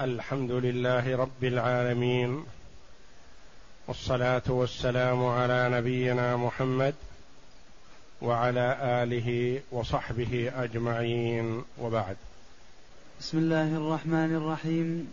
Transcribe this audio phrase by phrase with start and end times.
[0.00, 2.44] الحمد لله رب العالمين
[3.88, 6.94] والصلاة والسلام على نبينا محمد
[8.22, 12.16] وعلى آله وصحبه أجمعين وبعد.
[13.20, 15.08] بسم الله الرحمن الرحيم.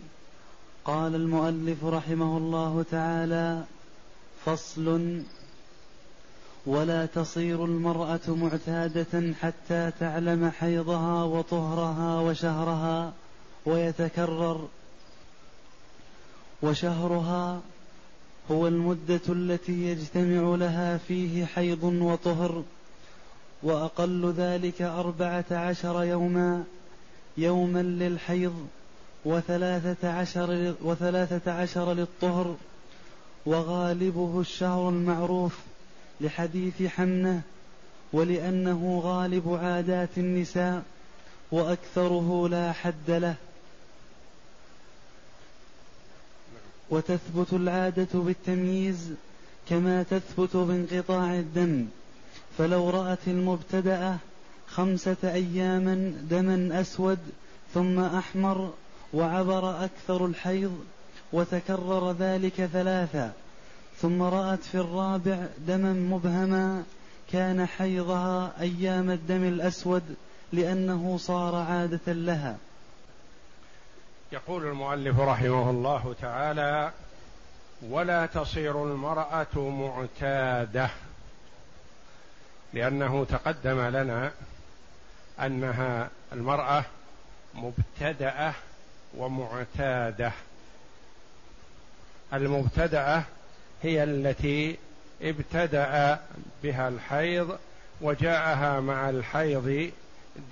[0.84, 3.64] قال المؤلف رحمه الله تعالى
[4.44, 5.22] فصل
[6.66, 13.12] ولا تصير المرأة معتادة حتى تعلم حيضها وطهرها وشهرها.
[13.66, 14.68] ويتكرر.
[16.62, 17.60] وشهرها
[18.50, 22.62] هو المدة التي يجتمع لها فيه حيض وطهر
[23.62, 26.64] وأقل ذلك أربعة عشر يوما
[27.36, 28.66] يوما للحيض
[29.24, 32.56] وثلاثة عشر, وثلاثة عشر للطهر
[33.46, 35.58] وغالبه الشهر المعروف
[36.20, 37.42] لحديث حمنه
[38.12, 40.82] ولأنه غالب عادات النساء
[41.52, 43.34] وأكثره لا حد له.
[46.90, 49.10] وتثبت العادة بالتمييز
[49.68, 51.86] كما تثبت بانقطاع الدم.
[52.58, 54.16] فلو رأت المبتدأة
[54.68, 57.18] خمسة أياما دما أسود
[57.74, 58.72] ثم أحمر
[59.14, 60.84] وعبر أكثر الحيض
[61.32, 63.32] وتكرر ذلك ثلاثا
[64.00, 66.82] ثم رأت في الرابع دما مبهما
[67.32, 70.02] كان حيضها أيام الدم الأسود
[70.52, 72.56] لأنه صار عادة لها.
[74.34, 76.92] يقول المؤلف رحمه الله تعالى
[77.82, 80.90] ولا تصير المرأة معتادة.
[82.72, 84.32] لأنه تقدم لنا
[85.40, 86.84] أنها المرأة
[87.54, 88.52] مبتدأة
[89.16, 90.32] ومعتادة.
[92.32, 93.22] المبتدأة
[93.82, 94.78] هي التي
[95.22, 96.20] ابتدأ
[96.62, 97.58] بها الحيض
[98.00, 99.90] وجاءها مع الحيض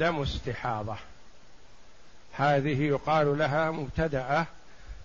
[0.01, 0.97] دم استحاضة.
[2.33, 4.47] هذه يقال لها مبتدأة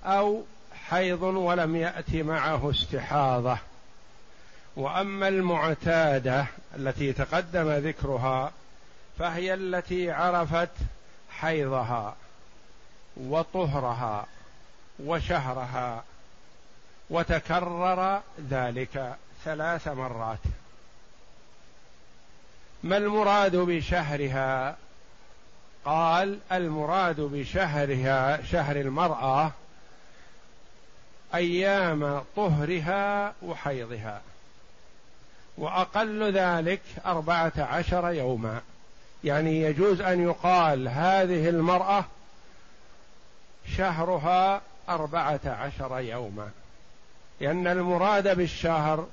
[0.05, 0.43] أو
[0.89, 3.57] حيض ولم يأت معه استحاضة.
[4.75, 8.51] وأما المعتادة التي تقدم ذكرها
[9.19, 10.69] فهي التي عرفت
[11.29, 12.15] حيضها
[13.17, 14.25] وطهرها
[14.99, 16.03] وشهرها
[17.09, 20.39] وتكرر ذلك ثلاث مرات.
[22.83, 24.77] ما المراد بشهرها؟
[25.87, 29.51] قال المراد بشهرها شهر المرأة
[31.35, 34.21] أيام طهرها وحيضها
[35.57, 38.61] وأقل ذلك أربعة عشر يوما.
[39.23, 42.05] يعني يجوز أن يقال هذه المرأة
[43.77, 46.49] شهرها أربعة عشر يوما
[47.41, 49.07] لأن المراد بالشهر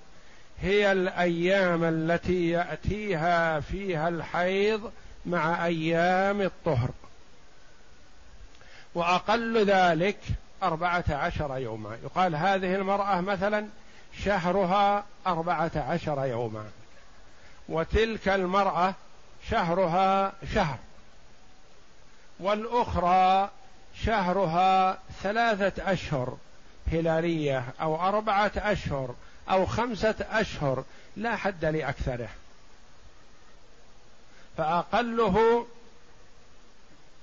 [0.61, 4.93] هي الأيام التي يأتيها فيها الحيض
[5.27, 6.91] مع أيام الطهر.
[8.95, 10.19] وأقل ذلك
[10.63, 11.99] أربعة عشر يوما.
[12.05, 13.67] يقال هذه المرأة مثلا
[14.25, 16.65] شهرها أربعة عشر يوما.
[17.69, 18.95] وتلك المرأة
[19.51, 20.79] شهرها شهر.
[22.41, 23.51] والأخرى
[24.05, 26.37] شهرها ثلاثة أشهر
[26.93, 29.15] هلالية أو أربعة أشهر
[29.51, 30.85] أو خمسة أشهر
[31.17, 32.29] لا حد لأكثره.
[34.57, 35.67] فأقله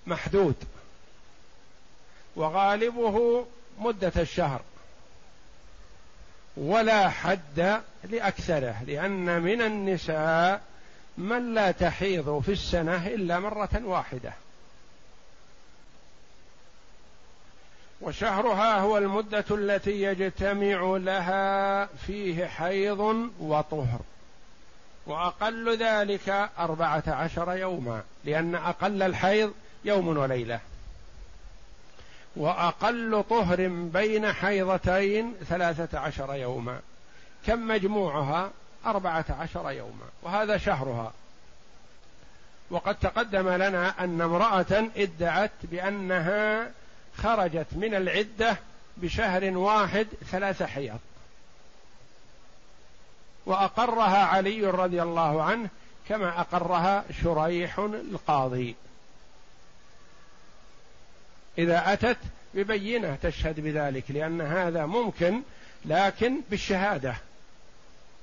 [0.07, 0.55] محدود
[2.35, 3.45] وغالبه
[3.79, 4.61] مدة الشهر
[6.57, 10.61] ولا حد لأكثره لأن من النساء
[11.17, 14.33] من لا تحيض في السنة إلا مرة واحدة.
[18.01, 23.99] وشهرها هو المدة التي يجتمع لها فيه حيض وطهر.
[25.05, 29.53] وأقل ذلك أربعة عشر يوما لأن أقل الحيض
[29.85, 30.59] يوم وليلة.
[32.35, 36.79] وأقل طهر بين حيضتين ثلاثة عشر يوما.
[37.47, 38.51] كم مجموعها؟
[38.85, 41.13] أربعة عشر يوما وهذا شهرها.
[42.69, 46.71] وقد تقدم لنا أن امرأة ادعت بأنها
[47.17, 48.57] خرجت من العدة
[48.97, 50.99] بشهر واحد ثلاث حيض.
[53.45, 55.69] وأقرها علي رضي الله عنه
[56.09, 58.75] كما أقرها شريح القاضي.
[61.57, 62.17] إذا أتت
[62.53, 65.41] ببينة تشهد بذلك لأن هذا ممكن
[65.85, 67.15] لكن بالشهادة.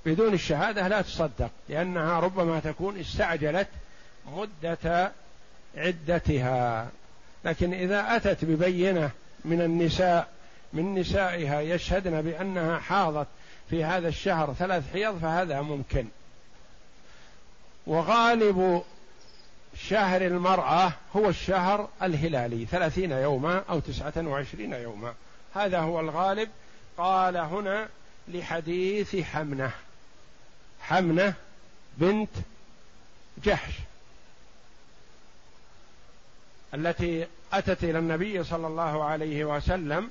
[0.07, 3.69] بدون الشهادة لا تصدق لأنها ربما تكون استعجلت
[4.27, 5.13] مدة
[5.77, 6.89] عدتها.
[7.45, 9.11] لكن إذا أتت ببينة
[9.45, 10.29] من النساء
[10.73, 13.27] من نسائها يشهدن بأنها حاضت
[13.71, 16.07] في هذا الشهر ثلاث حيض فهذا ممكن.
[17.87, 18.83] وغالب
[19.77, 25.15] شهر المرأة هو الشهر الهلالي ثلاثين يوما أو تسعة وعشرين يوما.
[25.55, 26.49] هذا هو الغالب.
[26.99, 27.89] قال هنا
[28.29, 29.71] لحديث حمنة.
[30.81, 31.35] حمنة
[31.99, 32.31] بنت
[33.45, 33.73] جحش
[36.75, 40.11] التي أتت إلى النبي صلى الله عليه وسلم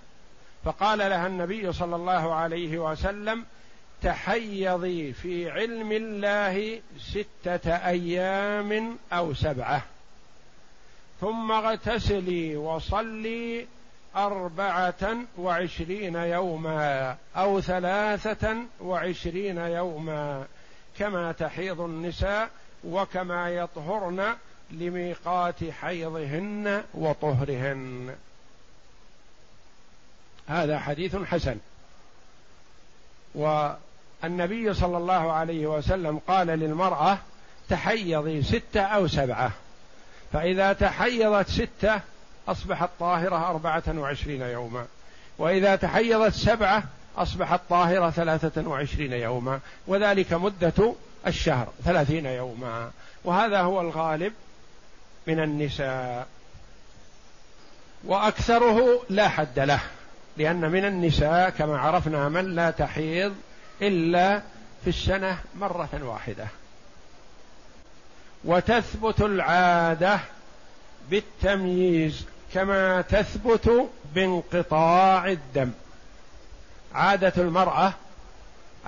[0.68, 3.46] فقال لها النبي صلى الله عليه وسلم
[4.02, 9.82] تحيضي في علم الله ستة أيام أو سبعة
[11.22, 13.68] ثم اغتسلي وصلي
[14.16, 20.46] أربعة وعشرين يوما أو ثلاثة وعشرين يوما
[20.98, 22.50] كما تحيض النساء
[22.84, 24.36] وكما يطهرن
[24.72, 28.16] لميقات حيضهن وطهرهن.
[30.48, 31.58] هذا حديث حسن.
[33.36, 37.18] والنبي صلى الله عليه وسلم قال للمرأة
[37.70, 39.52] تحيضي ستة أو سبعة.
[40.34, 42.02] فإذا تحيضت ستة
[42.48, 44.86] أصبحت طاهرة أربعة وعشرين يوما.
[45.38, 46.84] وإذا تحيضت سبعة
[47.18, 49.60] أصبحت طاهرة ثلاثة وعشرين يوما.
[49.88, 50.94] وذلك مدة
[51.28, 52.92] الشهر ثلاثين يوما.
[53.24, 54.34] وهذا هو الغالب
[55.28, 56.28] من النساء.
[58.04, 59.82] وأكثره لا حد له.
[60.38, 63.36] لأن من النساء كما عرفنا من لا تحيض
[63.82, 64.42] إلا
[64.84, 66.48] في السنة مرة واحدة.
[68.46, 70.20] وتثبت العادة
[71.10, 75.72] بالتمييز كما تثبت بانقطاع الدم.
[76.94, 77.94] عادة المرأة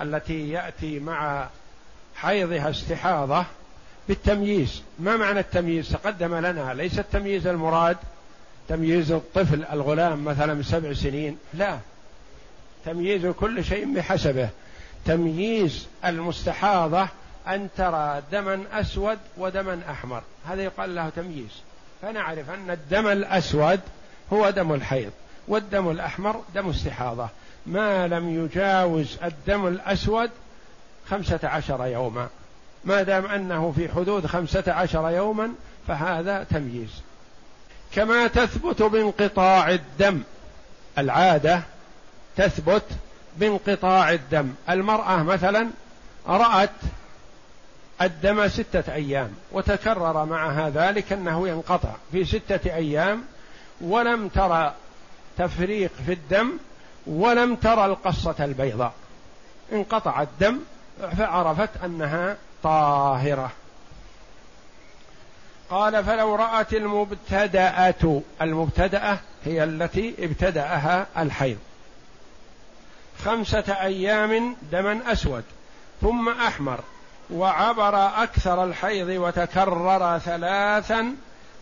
[0.00, 1.48] التي يأتي مع
[2.16, 3.44] حيضها استحاضة
[4.08, 4.82] بالتمييز.
[4.98, 7.96] ما معنى التمييز؟ تقدم لنا ليس التمييز المراد
[8.70, 11.78] تمييز الطفل الغلام مثلا سبع سنين؟ لا.
[12.84, 14.48] تمييز كل شيء بحسبه.
[15.04, 17.08] تمييز المستحاضة
[17.48, 20.22] أن ترى دما أسود ودما أحمر.
[20.46, 21.62] هذا يقال له تمييز.
[22.02, 23.80] فنعرف أن الدم الأسود
[24.32, 25.12] هو دم الحيض
[25.48, 27.28] والدم الأحمر دم استحاضة.
[27.66, 30.30] ما لم يجاوز الدم الأسود
[31.08, 32.28] خمسة عشر يوما.
[32.84, 35.48] ما دام أنه في حدود خمسة عشر يوما
[35.88, 37.02] فهذا تمييز.
[37.94, 40.22] كما تثبت بانقطاع الدم.
[40.98, 41.62] العادة
[42.36, 42.84] تثبت
[43.36, 44.54] بانقطاع الدم.
[44.70, 45.68] المرأة مثلا
[46.26, 46.70] رأت
[48.02, 53.24] الدم ستة أيام وتكرر معها ذلك أنه ينقطع في ستة أيام
[53.80, 54.74] ولم ترى
[55.38, 56.52] تفريق في الدم
[57.06, 58.92] ولم ترى القصة البيضاء.
[59.72, 60.58] انقطع الدم
[61.18, 63.50] فعرفت أنها طاهرة.
[65.70, 71.58] قال فلو رأت المبتدأة المبتدأة هي التي ابتدأها الحيض.
[73.24, 75.44] خمسة أيام دما أسود
[76.00, 76.80] ثم أحمر
[77.30, 81.14] وعبر أكثر الحيض وتكرر ثلاثا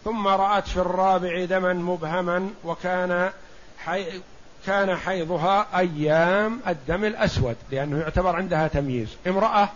[0.05, 3.31] ثم رأت في الرابع دما مبهما وكان
[3.79, 4.05] حي
[4.67, 9.17] كان حيضها أيام الدم الأسود لأنه يعتبر عندها تمييز.
[9.27, 9.69] امرأة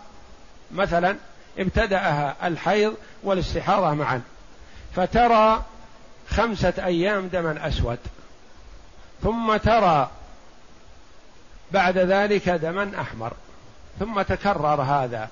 [0.71, 1.17] مثلا
[1.59, 4.23] ابتدأها الحيض والاستحاضة معا.
[4.97, 5.63] فترى
[6.29, 7.99] خمسة أيام دما أسود.
[9.23, 10.11] ثم ترى
[11.73, 13.33] بعد ذلك دما أحمر.
[14.01, 15.29] ثم تكرر هذا.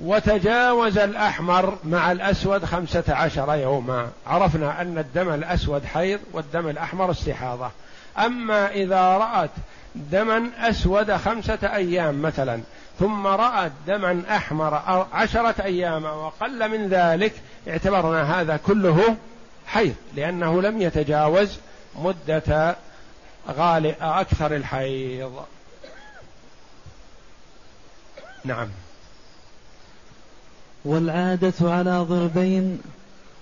[0.00, 4.10] وتجاوز الأحمر مع الأسود خمسة عشر يوما.
[4.26, 7.70] عرفنا أن الدم الأسود حيض والدم الأحمر استحاضة.
[8.18, 9.50] أما إذا رأت
[9.94, 12.60] دما أسود خمسة أيام مثلا
[12.98, 14.74] ثم رأت دما أحمر
[15.12, 17.32] عشرة أيام وقل من ذلك
[17.68, 19.16] اعتبرنا هذا كله
[19.66, 21.58] حيض لأنه لم يتجاوز
[21.98, 22.76] مدة
[23.48, 25.44] غالئ أكثر الحيض.
[28.44, 28.68] نعم.
[30.84, 32.80] والعادة على ضربين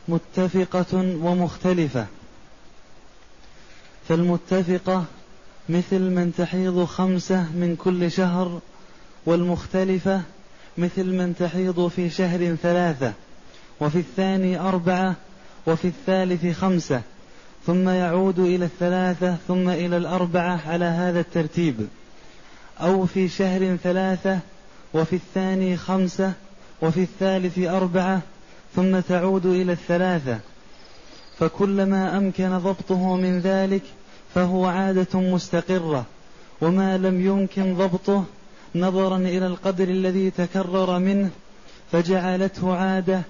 [0.09, 2.07] متفقة ومختلفة.
[4.09, 5.04] فالمتفقة
[5.69, 8.61] مثل من تحيض خمسة من كل شهر
[9.26, 10.22] والمختلفة
[10.78, 13.12] مثل من تحيض في شهر ثلاثة
[13.80, 15.14] وفي الثاني أربعة
[15.66, 17.02] وفي الثالث خمسة
[17.66, 21.88] ثم يعود إلى الثلاثة ثم إلى الأربعة على هذا الترتيب.
[22.80, 24.38] أو في شهر ثلاثة
[24.94, 26.32] وفي الثاني خمسة
[26.82, 28.20] وفي الثالث أربعة
[28.76, 30.38] ثم تعود إلى الثلاثة.
[31.38, 33.82] فكلما أمكن ضبطه من ذلك
[34.34, 36.04] فهو عادة مستقرة
[36.60, 38.24] وما لم يمكن ضبطه
[38.74, 41.30] نظرا إلى القدر الذي تكرر منه
[41.92, 43.22] فجعلته عادة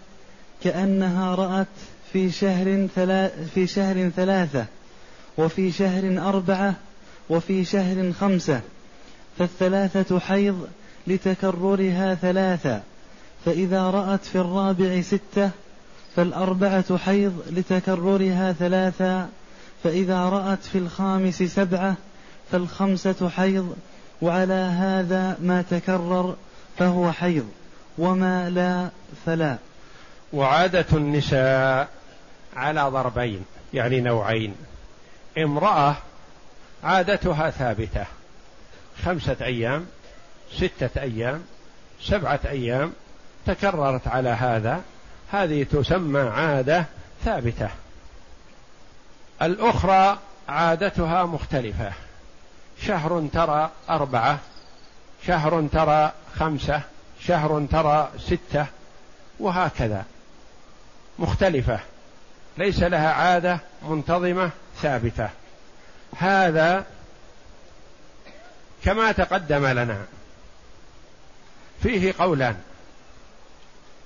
[0.65, 1.67] كأنها رأت
[2.13, 2.89] في شهر
[3.55, 4.65] في شهر ثلاثة
[5.39, 6.75] وفي شهر أربعة
[7.31, 8.61] وفي شهر خمسة.
[9.39, 10.69] فالثلاثة حيض
[11.07, 12.81] لتكررها ثلاثة.
[13.45, 15.51] فإذا رأت في الرابع ستة
[16.17, 19.29] فالأربعة حيض لتكررها ثلاثا
[19.85, 21.97] فإذا رأت في الخامس سبعة
[22.53, 23.77] فالخمسة حيض
[24.23, 26.37] وعلى هذا ما تكرر
[26.79, 27.49] فهو حيض
[27.99, 28.89] وما لا
[29.27, 29.57] فلا.
[30.33, 31.89] وعادة النساء
[32.57, 34.55] على ضربين يعني نوعين.
[35.39, 35.97] امرأة
[36.85, 38.05] عادتها ثابتة.
[39.05, 39.87] خمسة أيام
[40.57, 41.43] ستة أيام
[42.03, 42.93] سبعة أيام
[43.47, 44.83] تكررت على هذا.
[45.33, 46.85] هذه تسمى عادة
[47.25, 47.69] ثابتة.
[49.43, 51.93] الأخرى عادتها مختلفة.
[52.87, 54.39] شهر ترى أربعة
[55.27, 56.81] شهر ترى خمسة
[57.21, 58.67] شهر ترى ستة
[59.41, 60.05] وهكذا.
[61.19, 61.81] مختلفة.
[62.59, 63.59] ليس لها عادة
[63.89, 64.51] منتظمة
[64.83, 65.29] ثابتة.
[66.17, 66.85] هذا
[68.85, 69.99] كما تقدم لنا.
[71.83, 72.57] فيه قولان.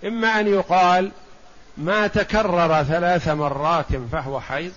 [0.05, 1.13] إما أن يقال
[1.77, 4.73] ما تكرر ثلاث مرات فهو حيض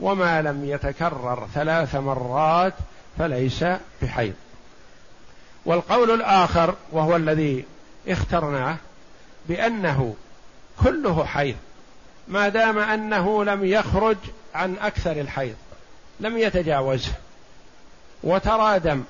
[0.00, 2.74] وما لم يتكرر ثلاث مرات
[3.18, 3.64] فليس
[4.02, 4.34] بحيض.
[5.64, 7.64] والقول الآخر وهو الذي
[8.08, 8.76] اخترناه
[9.48, 10.14] بأنه
[10.84, 11.56] كله حيض
[12.28, 14.16] ما دام أنه لم يخرج
[14.54, 15.54] عن أكثر الحيض
[16.20, 17.12] لم يتجاوزه.
[18.22, 19.02] وترى دم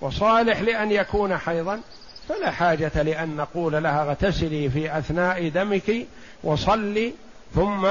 [0.00, 1.80] وصالح لأن يكون حيضا
[2.28, 6.06] فلا حاجة لأن نقول لها اغتسلي في أثناء دمك
[6.44, 7.12] وصلي
[7.54, 7.88] ثم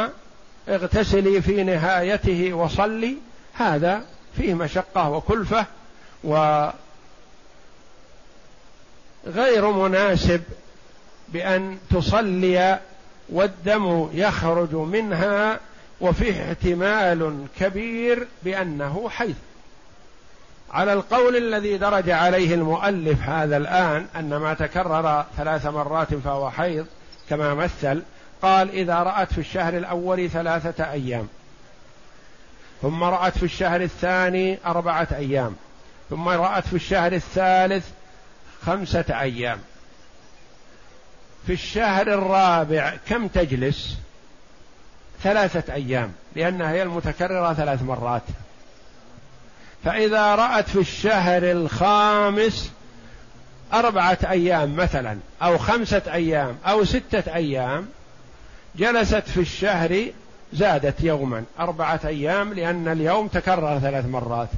[0.70, 3.16] اغتسلي في نهايته وصلي.
[3.54, 4.02] هذا
[4.40, 5.66] فيه مشقة وكلفة
[6.24, 6.72] وغير
[9.72, 10.42] مناسب
[11.28, 12.80] بأن تصلي
[13.30, 15.60] والدم يخرج منها
[16.02, 19.36] وفيه احتمال كبير بأنه حيض
[20.72, 26.86] على القول الذي درج عليه المؤلف هذا الآن أن ما تكرر ثلاث مرات فهو حيض
[27.30, 28.02] كما مثل
[28.42, 31.28] قال إذا رأت في الشهر الأول ثلاثة أيام
[32.82, 35.56] ثم رأت في الشهر الثاني أربعة أيام.
[36.10, 37.88] ثم رأت في الشهر الثالث
[38.66, 39.60] خمسة أيام.
[41.48, 43.98] في الشهر الرابع كم تجلس؟
[45.24, 48.24] ثلاثة أيام لأنها هي المتكررة ثلاث مرات.
[49.84, 52.72] فإذا رأت في الشهر الخامس
[53.74, 57.88] أربعة أيام مثلا أو خمسة أيام أو ستة أيام
[58.76, 60.06] جلست في الشهر
[60.54, 64.50] زادت يوما أربعة أيام لأن اليوم تكرر ثلاث مرات.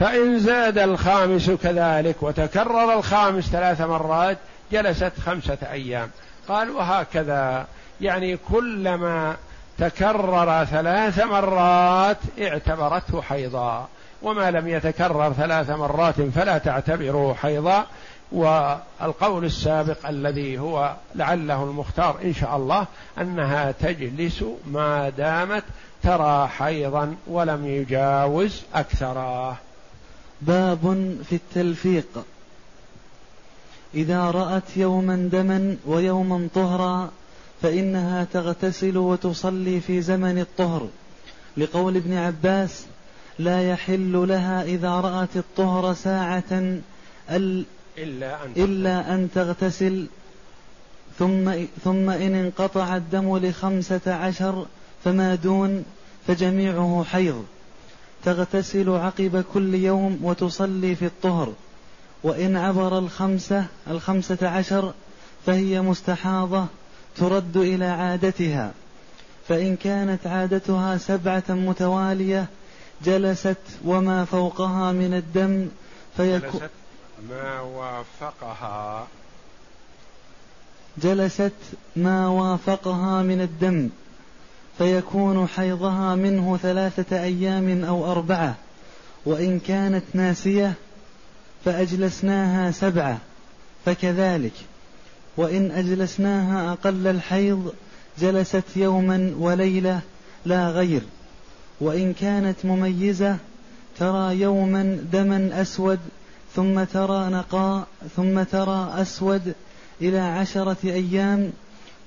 [0.00, 4.38] فإن زاد الخامس كذلك وتكرر الخامس ثلاث مرات
[4.72, 6.10] جلست خمسة أيام.
[6.48, 7.66] قال وهكذا.
[8.00, 9.36] يعني كلما
[9.78, 13.88] تكرر ثلاث مرات اعتبرته حيضا.
[14.22, 17.86] وما لم يتكرر ثلاث مرات فلا تعتبره حيضا.
[18.32, 22.86] والقول السابق الذي هو لعله المختار إن شاء الله
[23.18, 25.64] أنها تجلس ما دامت
[26.02, 29.56] ترى حيضا ولم يجاوز أكثره.
[30.42, 32.24] باب في التلفيق.
[33.94, 37.10] إذا رأت يوما دما ويوما طهرا
[37.62, 40.88] فإنها تغتسل وتصلي في زمن الطهر.
[41.56, 42.84] لقول ابن عباس
[43.38, 46.80] لا يحل لها إذا رأت الطهر ساعة
[47.30, 47.64] ال
[48.02, 50.06] إلا أن, إلا أن تغتسل.
[51.18, 51.52] ثم,
[51.84, 54.66] ثم إن انقطع الدم لخمسة عشر
[55.04, 55.84] فما دون
[56.26, 57.44] فجميعه حيض.
[58.24, 61.52] تغتسل عقب كل يوم وتصلي في الطهر.
[62.22, 64.94] وإن عبر الخمسة الخمسة عشر
[65.46, 66.66] فهي مستحاضة
[67.16, 68.72] ترد إلى عادتها.
[69.48, 72.46] فإن كانت عادتها سبعة متوالية
[73.04, 75.68] جلست وما فوقها من الدم
[76.16, 76.60] فيكون
[77.28, 79.06] ما وافقها.
[81.02, 81.52] جلست
[81.96, 83.88] ما وافقها من الدم
[84.78, 88.54] فيكون حيضها منه ثلاثة أيام أو أربعة
[89.26, 90.72] وإن كانت ناسية
[91.64, 93.18] فأجلسناها سبعة
[93.84, 94.52] فكذلك.
[95.36, 97.72] وإن أجلسناها أقل الحيض
[98.18, 100.00] جلست يوما وليلة
[100.44, 101.02] لا غير
[101.80, 103.36] وإن كانت مميزة
[103.98, 105.98] ترى يوما دما أسود
[106.56, 109.54] ثم ترى نقاء ثم ترى أسود
[110.02, 111.52] إلى عشرة أيام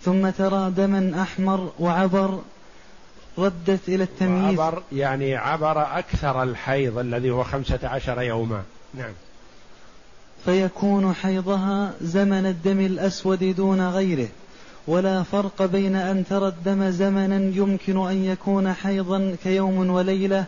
[0.02, 2.42] ثم ترى دما أحمر وعبر
[3.38, 4.60] ردت إلى التمييز.
[4.60, 8.64] عبر يعني عبر أكثر الحيض الذي هو خمسة عشر يوما.
[8.94, 9.14] نعم.
[10.46, 14.28] فيكون حيضها زمن الدم الأسود دون غيره
[14.88, 20.46] ولا فرق بين أن ترى الدم زمنا يمكن أن يكون حيضا كيوم وليلة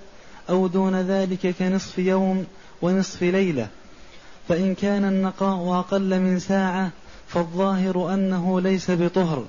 [0.50, 2.46] أو دون ذلك كنصف يوم
[2.82, 3.68] ونصف ليلة.
[4.48, 6.92] فإن كان النقاء أقل من ساعة
[7.28, 9.46] فالظاهر أنه ليس بطهر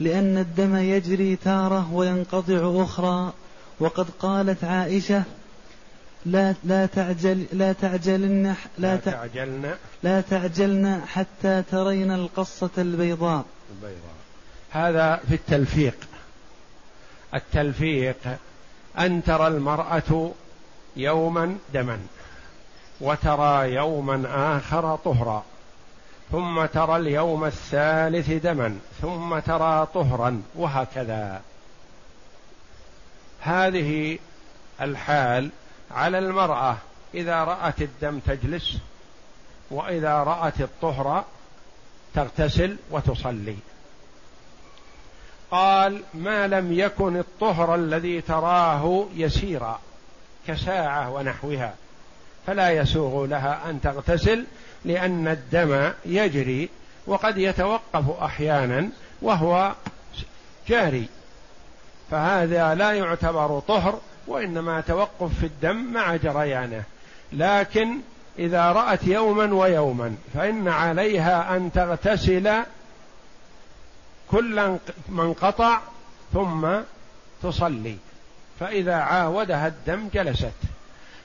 [0.00, 3.32] لأن الدم يجري تارة وينقطع أخرى.
[3.80, 5.22] وقد قالت عائشة
[6.26, 9.74] لا لا تعجل لا تعجلن لا, لا تعجلن.
[10.02, 13.44] لا تعجلن حتى ترين القصة البيضاء.
[13.70, 14.18] البيضاء.
[14.70, 15.96] هذا في التلفيق.
[17.34, 18.38] التلفيق
[18.98, 20.32] أن ترى المرأة
[20.96, 21.98] يوما دما.
[23.00, 24.24] وترى يوما
[24.56, 25.44] آخر طهرا
[26.32, 31.42] ثم ترى اليوم الثالث دما ثم ترى طهرا وهكذا.
[33.40, 34.18] هذه
[34.80, 35.50] الحال
[35.90, 36.76] على المرأة
[37.14, 38.78] إذا رأت الدم تجلس
[39.70, 41.24] وإذا رأت الطهر
[42.14, 43.56] تغتسل وتصلي.
[45.50, 49.80] قال ما لم يكن الطهر الذي تراه يسيرا
[50.46, 51.74] كساعة ونحوها.
[52.48, 54.44] فلا يسوغ لها أن تغتسل
[54.84, 56.68] لأن الدم يجري
[57.06, 58.88] وقد يتوقف أحيانا
[59.22, 59.72] وهو
[60.68, 61.08] جاري.
[62.10, 66.82] فهذا لا يعتبر طهر وإنما توقف في الدم مع جريانه.
[67.32, 67.98] لكن
[68.38, 72.52] إذا رأت يوما ويوما فإن عليها أن تغتسل
[74.30, 74.78] كل
[75.08, 75.80] ما انقطع
[76.32, 76.68] ثم
[77.42, 77.96] تصلي.
[78.60, 80.77] فإذا عاودها الدم جلست.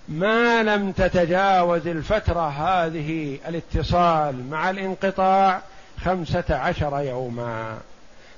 [0.09, 5.61] ما لم تتجاوز الفترة هذه الاتصال مع الانقطاع
[6.05, 7.77] خمسة عشر يوما.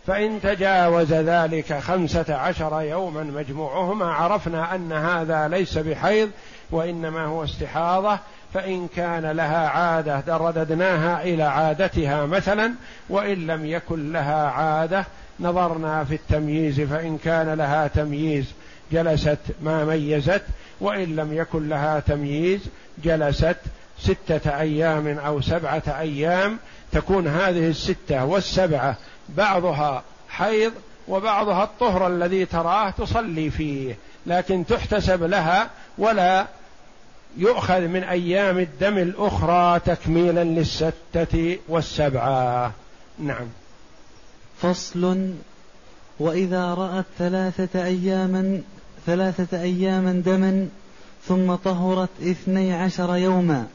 [0.08, 6.30] فإن تجاوز ذلك خمسة عشر يوما مجموعهما عرفنا أن هذا ليس بحيض
[6.72, 8.20] وإنما هو استحاضة
[8.54, 12.74] فإن كان لها عادة رددناها إلى عادتها مثلا
[13.10, 15.06] وإن لم يكن لها عادة
[15.40, 18.46] نظرنا في التمييز فإن كان لها تمييز
[18.92, 20.42] جلست ما ميزت
[20.82, 22.62] وإن لم يكن لها تمييز
[23.04, 23.58] جلست
[24.00, 26.60] ستة أيام أو سبعة أيام.
[26.92, 28.98] تكون هذه الستة والسبعة
[29.30, 30.74] بعضها حيض
[31.08, 36.48] وبعضها الطهر الذي تراه تصلي فيه لكن تحتسب لها ولا
[37.38, 42.72] يؤخذ من أيام الدم الأخرى تكميلا للستة والسبعة.
[43.20, 43.48] نعم.
[44.62, 45.30] فصل.
[46.20, 48.62] وإذا رأت ثلاثة أياما
[49.06, 50.68] ثلاثة أياما دما
[51.28, 53.68] ثم طهرت اثني عشر يوما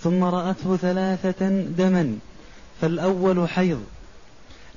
[0.00, 2.18] ثم رأته ثلاثة دما
[2.80, 3.80] فالأول حيض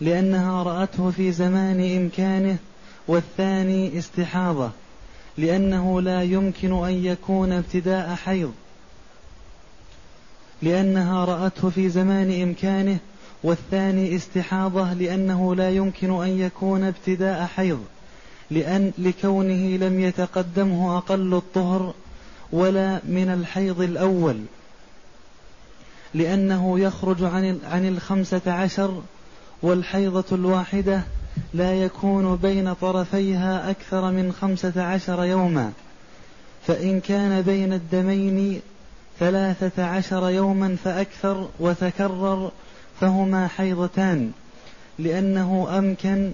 [0.02, 2.58] لأنها رأته في زمان إمكانه
[3.08, 4.72] والثاني استحاضة
[5.38, 8.54] لأنه لا يمكن أن يكون ابتداء حيض
[10.62, 12.98] لأنها رأته في زمان إمكانه
[13.44, 17.80] والثاني استحاضة لأنه لا يمكن أن يكون ابتداء حيض.
[18.52, 21.94] لأن لكونه لم يتقدمه أقل الطهر
[22.52, 24.42] ولا من الحيض الأول
[26.14, 29.02] لأنه يخرج عن عن الخمسة عشر
[29.62, 31.02] والحيضة الواحدة
[31.54, 35.72] لا يكون بين طرفيها أكثر من خمسة عشر يوما
[36.68, 38.62] فإن كان بين الدمين
[39.20, 42.52] ثلاثة عشر يوما فأكثر وتكرر
[43.02, 44.32] فهما حيضتان
[45.00, 46.32] لأنه أمكن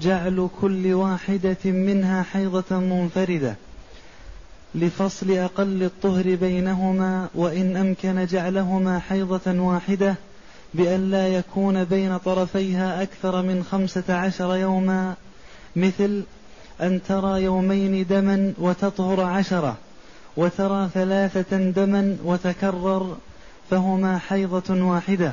[0.00, 3.56] جعل كل واحدة منها حيضة منفردة
[4.74, 10.14] لفصل أقل الطهر بينهما وإن أمكن جعلهما حيضة واحدة
[10.74, 15.14] بأن لا يكون بين طرفيها أكثر من خمسة عشر يوما
[15.76, 16.22] مثل
[16.80, 19.76] أن ترى يومين دما وتطهر عشرة
[20.36, 23.16] وترى ثلاثة دما وتكرر
[23.70, 25.32] فهما حيضة واحدة.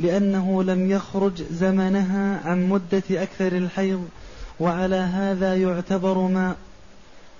[0.00, 4.08] لأنه لم يخرج زمنها عن مدة أكثر الحيض
[4.60, 6.56] وعلى هذا يعتبر ما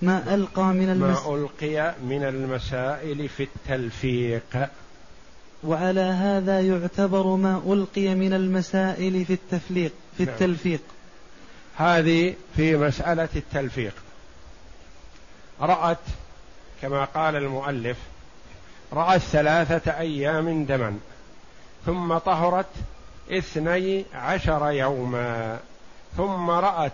[0.02, 1.26] ما ألقى من المس...
[1.26, 4.68] ما ألقي من المسائل في التلفيق.
[5.64, 10.34] وعلى هذا يعتبر ما ألقي من المسائل في التفليق في نعم.
[10.34, 10.80] التلفيق.
[11.76, 13.94] هذه في مسألة التلفيق.
[15.60, 15.98] رأت
[16.82, 17.96] كما قال المؤلف
[18.92, 20.98] رأت ثلاثة أيام دما.
[21.86, 22.66] ثم طهرت
[23.30, 25.58] اثني عشر يوما
[26.16, 26.92] ثم رأت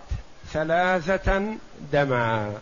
[0.53, 1.43] ثلاثة
[1.91, 2.53] دما.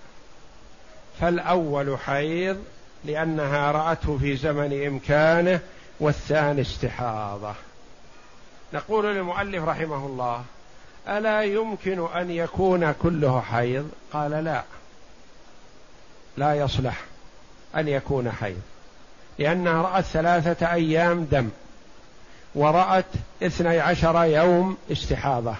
[1.21, 2.63] فالأول حيض
[3.05, 5.59] لأنها رأته في زمن إمكانه
[5.99, 7.53] والثاني استحاضة.
[8.73, 10.43] نقول للمؤلف رحمه الله
[11.07, 14.63] ألا يمكن أن يكون كله حيض؟ قال لا.
[16.37, 17.01] لا يصلح
[17.75, 18.61] أن يكون حيض
[19.39, 21.49] لأنها رأت ثلاثة أيام دم.
[22.55, 23.05] ورأت
[23.43, 25.55] اثني عشر يوم استحاضة.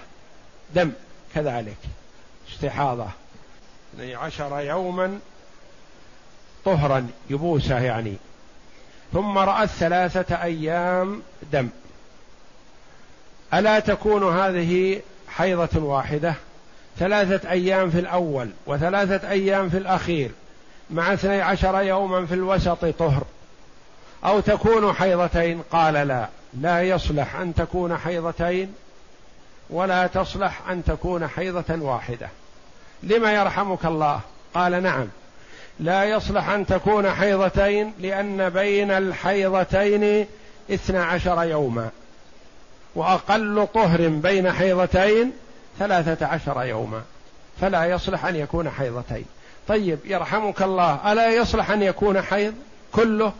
[0.74, 0.92] دم
[1.34, 1.76] كذلك.
[2.52, 3.08] استحاضة.
[3.94, 5.18] اثني عشر يوما
[6.64, 8.16] طهرا يبوسة يعني.
[9.12, 11.68] ثم رأت ثلاثة أيام دم.
[13.54, 16.34] ألا تكون هذه حيضة واحدة؟
[16.98, 20.30] ثلاثة أيام في الأول وثلاثة أيام في الأخير.
[20.90, 23.22] مع اثني عشر يوما في الوسط طهر.
[24.24, 26.28] أو تكون حيضتين؟ قال لا.
[26.60, 28.74] لا يصلح أن تكون حيضتين
[29.70, 32.28] ولا تصلح أن تكون حيضة واحدة.
[33.02, 34.20] لما يرحمك الله؟
[34.54, 35.08] قال نعم.
[35.80, 40.26] لا يصلح أن تكون حيضتين لأن بين الحيضتين
[40.70, 41.90] اثنا عشر يوما
[42.94, 45.32] وأقل طهر بين حيضتين
[45.78, 47.02] ثلاثة عشر يوما
[47.60, 49.24] فلا يصلح أن يكون حيضتين.
[49.68, 52.54] طيب يرحمك الله ألا يصلح أن يكون حيض؟
[52.92, 53.32] كله؟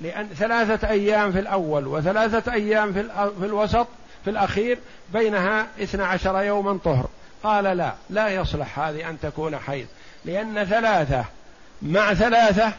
[0.00, 3.02] لأن ثلاثة أيام في الأول وثلاثة أيام في,
[3.40, 3.86] في الوسط
[4.24, 4.78] في الأخير
[5.12, 7.08] بينها اثنا عشر يوما طهر.
[7.42, 9.86] قال لا لا يصلح هذه أن تكون حيض.
[10.24, 11.24] لأن ثلاثة
[11.82, 12.72] مع ثلاثة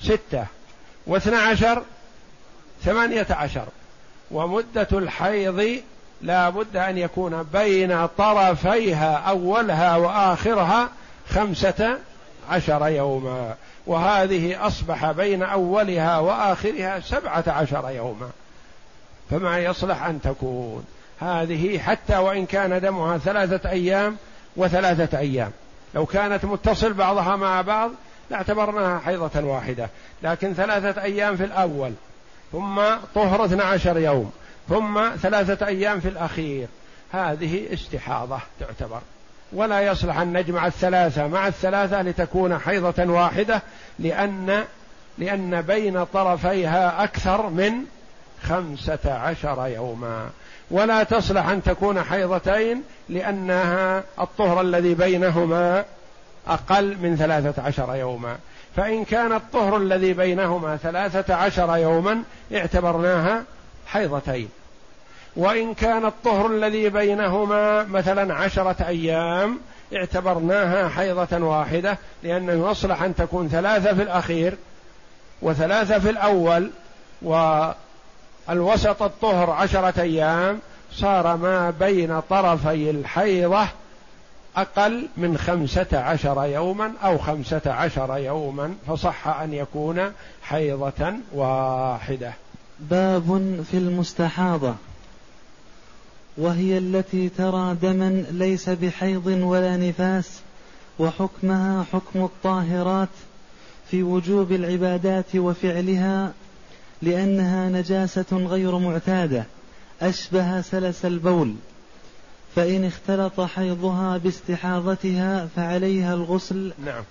[0.00, 0.46] ستة
[1.06, 1.82] واثنى عشر
[2.84, 3.66] ثمانية عشر.
[4.30, 5.82] ومدة الحيض
[6.22, 10.88] لا بد أن يكون بين طرفيها أولها وآخرها
[11.30, 11.98] خمسة
[12.50, 13.54] عشر يوما.
[13.88, 18.30] وهذه أصبح بين أولها وآخرها سبعة عشر يوما.
[19.30, 20.84] فما يصلح أن تكون.
[21.20, 24.16] هذه حتى وإن كان دمها ثلاثة أيام
[24.56, 25.50] وثلاثة أيام.
[25.94, 27.90] لو كانت متصل بعضها مع بعض
[28.30, 29.88] لاعتبرناها حيضة واحدة.
[30.22, 31.92] لكن ثلاثة أيام في الأول
[32.52, 32.80] ثم
[33.14, 34.32] طهر 12 يوم
[34.68, 36.68] ثم ثلاثة أيام في الأخير.
[37.12, 39.00] هذه استحاضة تعتبر.
[39.52, 43.62] ولا يصلح أن نجمع الثلاثة مع الثلاثة لتكون حيضة واحدة
[43.98, 44.64] لأن
[45.18, 47.72] لأن بين طرفيها أكثر من
[48.42, 50.30] خمسة عشر يوما.
[50.70, 55.84] ولا تصلح أن تكون حيضتين لأنها الطهر الذي بينهما
[56.48, 58.36] أقل من ثلاثة عشر يوما.
[58.76, 62.22] فإن كان الطهر الذي بينهما ثلاثة عشر يوما
[62.54, 63.42] اعتبرناها
[63.86, 64.48] حيضتين.
[65.38, 69.58] وإن كان الطهر الذي بينهما مثلا عشرة أيام
[69.96, 74.56] اعتبرناها حيضة واحدة لأنه يصلح أن تكون ثلاثة في الأخير
[75.42, 76.70] وثلاثة في الأول
[77.22, 80.58] والوسط الطهر عشرة أيام
[80.92, 83.66] صار ما بين طرفي الحيضة
[84.56, 92.32] أقل من خمسة عشر يوما أو خمسة عشر يوما فصح أن يكون حيضة واحدة.
[92.80, 94.74] باب في المستحاضة.
[96.38, 100.40] وهي التي ترى دما ليس بحيض ولا نفاس
[100.98, 103.08] وحكمها حكم الطاهرات
[103.90, 106.32] في وجوب العبادات وفعلها
[107.02, 109.44] لأنها نجاسة غير معتادة
[110.02, 111.54] أشبه سلس البول.
[112.56, 116.72] فإن اختلط حيضها باستحاضتها فعليها الغسل.
[116.84, 117.02] نعم.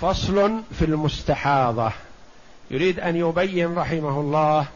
[0.00, 1.92] فصل في المستحاضة.
[2.70, 4.66] يريد أن يبين رحمه الله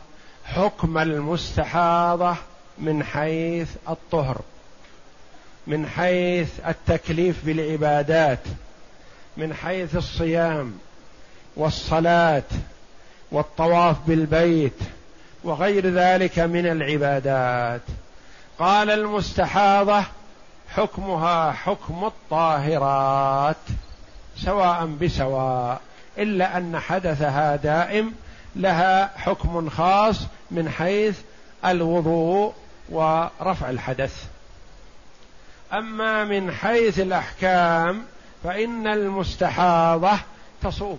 [0.44, 2.37] حكم المستحاضة.
[2.80, 4.40] من حيث الطهر
[5.66, 8.38] من حيث التكليف بالعبادات
[9.36, 10.78] من حيث الصيام
[11.56, 12.42] والصلاة
[13.32, 14.78] والطواف بالبيت
[15.44, 17.80] وغير ذلك من العبادات.
[18.58, 20.04] قال المستحاضة
[20.68, 23.56] حكمها حكم الطاهرات
[24.36, 25.80] سواء بسواء
[26.18, 28.12] إلا أن حدثها دائم
[28.56, 31.18] لها حكم خاص من حيث
[31.64, 32.54] الوضوء
[32.88, 34.24] ورفع الحدث.
[35.72, 38.05] أما من حيث الأحكام
[38.44, 40.18] فإن المستحاضة
[40.62, 40.98] تصوم.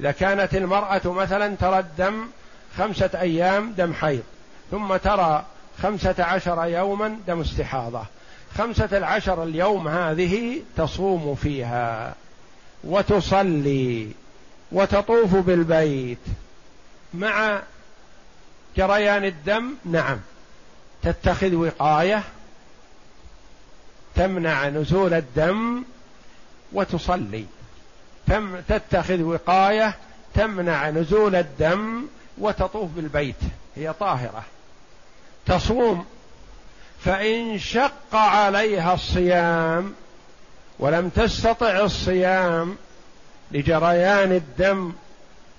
[0.00, 2.26] إذا كانت المرأة مثلا ترى الدم
[2.78, 4.22] خمسة أيام دم حيض
[4.70, 5.44] ثم ترى
[5.82, 8.04] خمسة عشر يوما دم استحاضة.
[8.58, 12.14] خمسة العشر اليوم هذه تصوم فيها
[12.84, 14.08] وتصلي
[14.72, 16.18] وتطوف بالبيت
[17.14, 17.62] مع
[18.76, 20.20] جريان الدم؟ نعم.
[21.02, 22.22] تتخذ وقاية
[24.14, 25.82] تمنع نزول الدم
[26.72, 27.44] وتصلي.
[28.26, 29.94] تم تتخذ وقاية
[30.34, 32.06] تمنع نزول الدم
[32.38, 33.36] وتطوف بالبيت.
[33.76, 34.44] هي طاهرة.
[35.46, 36.04] تصوم.
[37.04, 39.94] فإن شق عليها الصيام
[40.78, 42.76] ولم تستطع الصيام
[43.52, 44.92] لجريان الدم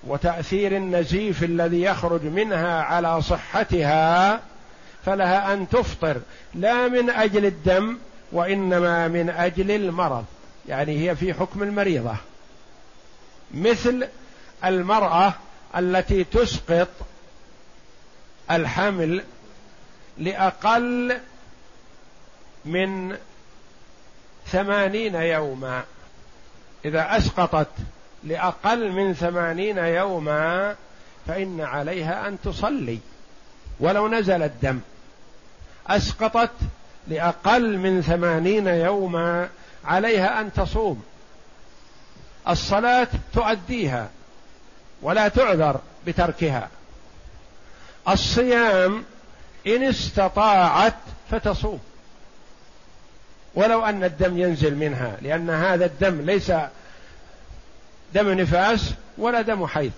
[0.06, 4.40] وتأثير النزيف الذي يخرج منها على صحتها
[5.06, 6.20] فلها أن تفطر
[6.54, 7.98] لا من أجل الدم
[8.32, 10.24] وإنما من أجل المرض.
[10.68, 12.16] يعني هي في حكم المريضة.
[13.54, 14.08] مثل
[14.64, 15.34] المرأة
[15.76, 16.88] التي تسقط
[18.50, 19.24] الحمل
[20.18, 21.18] لأقل
[22.64, 23.16] من
[24.46, 25.84] ثمانين يوما.
[26.84, 27.68] إذا أسقطت
[28.24, 30.74] لأقل من ثمانين يوما
[31.26, 32.98] فإن عليها أن تصلي.
[33.80, 34.80] ولو نزل الدم
[35.86, 36.50] أسقطت
[37.08, 39.48] لأقل من ثمانين يوما
[39.84, 41.02] عليها أن تصوم.
[42.48, 44.08] الصلاة تؤديها
[45.02, 46.68] ولا تعذر بتركها.
[48.08, 49.04] الصيام
[49.66, 50.94] إن استطاعت
[51.30, 51.80] فتصوم.
[53.54, 56.52] ولو أن الدم ينزل منها لأن هذا الدم ليس
[58.14, 59.92] دم نفاس ولا دم حيض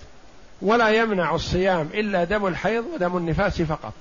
[0.62, 3.92] ولا يمنع الصيام إلا دم الحيض ودم النفاس فقط.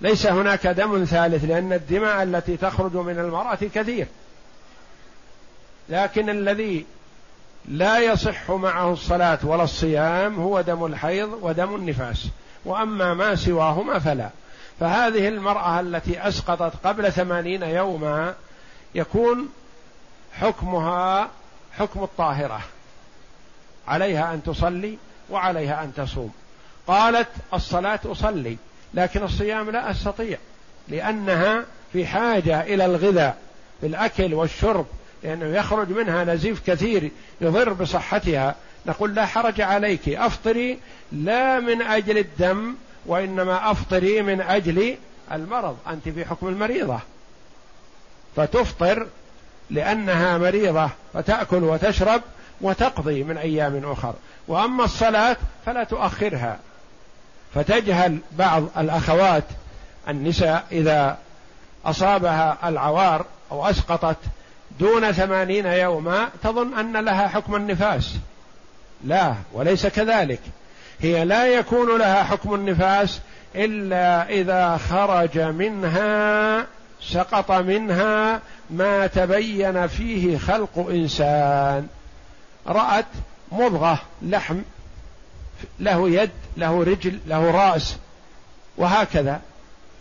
[0.00, 4.06] ليس هناك دم ثالث لأن الدماء التي تخرج من المرأة كثير.
[5.88, 6.86] لكن الذي
[7.68, 12.26] لا يصح معه الصلاة ولا الصيام هو دم الحيض ودم النفاس.
[12.64, 14.30] وأما ما سواهما فلا.
[14.80, 18.34] فهذه المرأة التي أسقطت قبل ثمانين يوما
[18.94, 19.48] يكون
[20.32, 21.30] حكمها
[21.78, 22.60] حكم الطاهرة.
[23.88, 24.98] عليها أن تصلي
[25.30, 26.32] وعليها أن تصوم.
[26.86, 28.56] قالت الصلاة أصلي
[28.94, 30.38] لكن الصيام لا أستطيع
[30.88, 33.38] لأنها في حاجة إلى الغذاء
[33.82, 34.86] بالأكل والشرب
[35.22, 37.10] لأنه يخرج منها نزيف كثير
[37.40, 38.54] يضر بصحتها.
[38.86, 40.78] نقول لا حرج عليك أفطري
[41.12, 42.74] لا من أجل الدم
[43.06, 44.96] وإنما أفطري من أجل
[45.32, 45.76] المرض.
[45.88, 47.00] أنت في حكم المريضة.
[48.36, 49.06] فتفطر
[49.70, 52.22] لأنها مريضة فتأكل وتشرب
[52.60, 54.14] وتقضي من أيام أخر.
[54.48, 56.58] وأما الصلاة فلا تؤخرها.
[57.54, 59.44] فتجهل بعض الأخوات
[60.08, 61.18] النساء إذا
[61.84, 64.16] أصابها العوار أو أسقطت
[64.80, 68.14] دون ثمانين يوما تظن أن لها حكم النفاس.
[69.04, 70.40] لا وليس كذلك.
[71.00, 73.20] هي لا يكون لها حكم النفاس
[73.54, 76.66] إلا إذا خرج منها
[77.02, 81.88] سقط منها ما تبين فيه خلق إنسان.
[82.66, 83.06] رأت
[83.52, 84.60] مضغة لحم
[85.80, 87.96] له يد له رجل له رأس
[88.76, 89.40] وهكذا.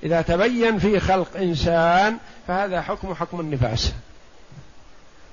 [0.03, 3.93] إذا تبين في خلق إنسان فهذا حكم حكم النفاس.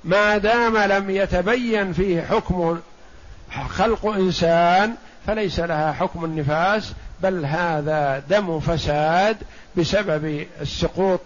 [0.04, 2.78] ما دام لم يتبين فيه حكم
[3.68, 4.94] خلق إنسان
[5.26, 6.92] فليس لها حكم النفاس
[7.22, 9.36] بل هذا دم فساد
[9.76, 11.20] بسبب السقوط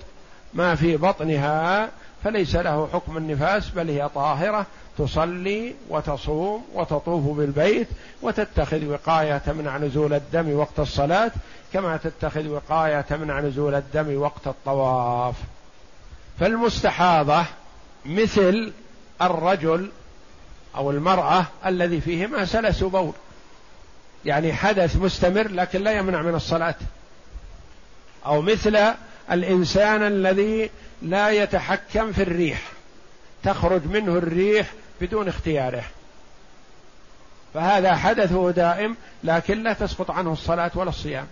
[0.54, 1.88] ما في بطنها
[2.24, 4.66] فليس له حكم النفاس بل هي طاهرة
[4.98, 7.88] تصلي وتصوم وتطوف بالبيت
[8.22, 11.30] وتتخذ وقاية تمنع نزول الدم وقت الصلاة
[11.72, 15.34] كما تتخذ وقاية تمنع نزول الدم وقت الطواف.
[16.40, 17.44] فالمستحاضة
[18.06, 18.72] مثل
[19.22, 19.90] الرجل
[20.76, 23.12] أو المرأة الذي فيهما سلس بول
[24.24, 26.74] يعني حدث مستمر لكن لا يمنع من الصلاة.
[28.26, 28.94] أو مثل
[29.32, 30.70] الإنسان الذي
[31.02, 32.62] لا يتحكم في الريح
[33.42, 35.84] تخرج منه الريح بدون اختياره.
[37.54, 41.26] فهذا حدثه دائم لكن لا تسقط عنه الصلاة ولا الصيام.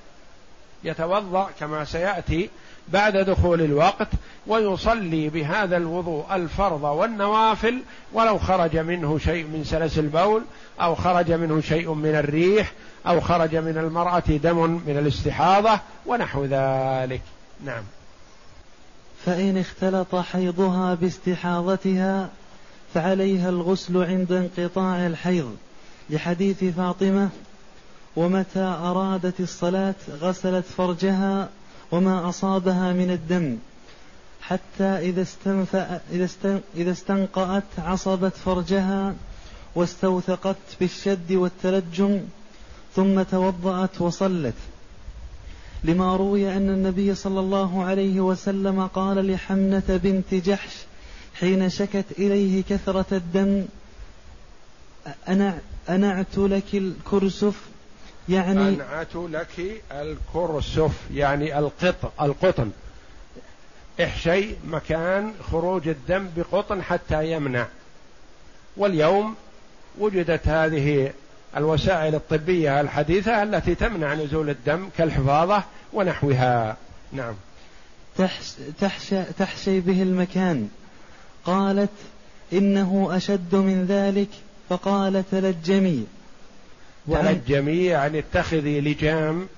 [0.84, 2.50] يتوضأ كما سيأتي
[2.88, 4.08] بعد دخول الوقت
[4.46, 7.82] ويصلي بهذا الوضوء الفرض والنوافل
[8.12, 10.42] ولو خرج منه شيء من سلس البول
[10.80, 12.72] أو خرج منه شيء من الريح
[13.06, 17.20] أو خرج من المرأة دم من الاستحاضة ونحو ذلك.
[17.64, 17.82] نعم.
[19.24, 22.30] فإن اختلط حيضها باستحاضتها
[22.94, 25.56] فعليها الغسل عند انقطاع الحيض.
[26.10, 27.28] لحديث فاطمة
[28.16, 31.48] ومتى أرادت الصلاة غسلت فرجها
[31.92, 33.58] وما أصابها من الدم.
[34.40, 36.00] حتى إذا, استنفأ
[36.76, 39.14] إذا استنقأت عصبت فرجها
[39.74, 42.20] واستوثقت بالشد والتلجم
[42.96, 44.54] ثم توضأت وصلت.
[45.86, 50.74] لما روي أن النبي صلى الله عليه وسلم قال لحمنة بنت جحش
[51.34, 53.64] حين شكت إليه كثرة الدم
[55.28, 57.54] أنا أنعت لك الكرسف؟
[58.28, 62.70] يعني أنعت لك الكرسف يعني القط القطن.
[64.00, 67.66] احشي مكان خروج الدم بقطن حتى يمنع.
[68.76, 69.34] واليوم
[69.98, 71.12] وجدت هذه
[71.56, 76.76] الوسائل الطبية الحديثة التي تمنع نزول الدم كالحفاظة ونحوها.
[77.12, 77.34] نعم.
[78.18, 80.68] تحش تحشى, تحشي به المكان.
[81.44, 81.90] قالت
[82.52, 84.28] إنه أشد من ذلك
[84.68, 86.06] فقال تلجمي.
[87.12, 89.48] تلجمي يعني اتخذي لجام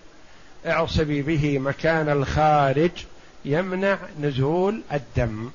[0.66, 2.90] اعصبي به مكان الخارج
[3.44, 5.50] يمنع نزول الدم.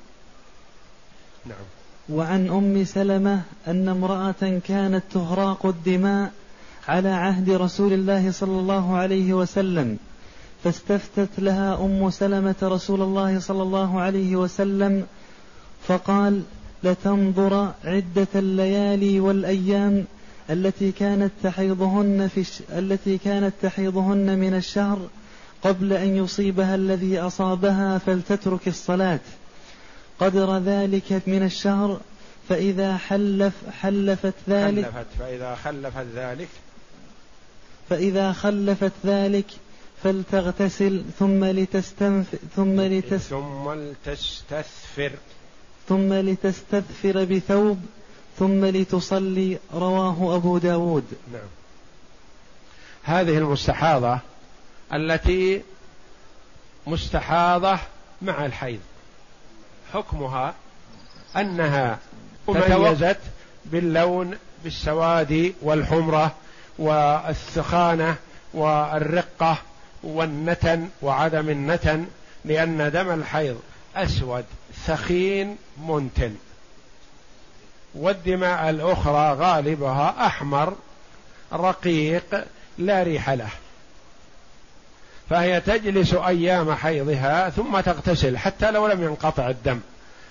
[1.45, 1.65] نعم.
[2.09, 6.31] وعن أم سلمة أن امرأة كانت تهراق الدماء
[6.87, 9.97] على عهد رسول الله صلى الله عليه وسلم.
[10.63, 15.05] فاستفتت لها أم سلمة رسول الله صلى الله عليه وسلم
[15.87, 16.41] فقال
[16.83, 20.05] لتنظر عدة الليالي والأيام
[20.49, 22.61] التي كانت تحيضهن في الش...
[22.69, 24.99] التي كانت تحيضهن من الشهر
[25.63, 29.19] قبل أن يصيبها الذي أصابها فلتترك الصلاة.
[30.19, 31.99] قدر ذلك من الشهر
[32.49, 36.47] فإذا حلف حلفت ذلك خلفت فإذا خلفت ذلك
[37.89, 39.45] فإذا خلفت ذلك
[40.03, 45.11] فلتغتسل ثم لتستنف ثم لتس ثم لتستثفر.
[45.89, 47.85] ثم لتستثفر بثوب
[48.39, 51.05] ثم لتصلي رواه أبو داود.
[51.33, 51.41] نعم.
[53.03, 54.19] هذه المستحاضة
[54.93, 55.61] التي
[56.87, 57.79] مستحاضة
[58.21, 58.79] مع الحيض.
[59.93, 60.53] حكمها
[61.35, 61.99] أنها
[62.47, 63.19] تميزت
[63.65, 66.35] باللون بالسواد والحمرة
[66.79, 68.15] والثخانة
[68.53, 69.57] والرقة
[70.03, 72.05] والنتن وعدم النتن
[72.45, 73.59] لأن دم الحيض
[73.95, 74.45] أسود
[74.85, 76.35] ثخين منتن.
[77.95, 80.75] والدماء الأخرى غالبها أحمر
[81.53, 82.45] رقيق
[82.77, 83.49] لا ريح له.
[85.29, 89.79] فهي تجلس أيام حيضها ثم تغتسل حتى لو لم ينقطع الدم.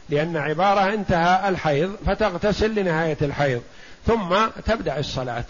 [0.08, 3.62] لأن عبارة انتهى الحيض فتغتسل لنهاية الحيض
[4.06, 5.44] ثم تبدأ الصلاة.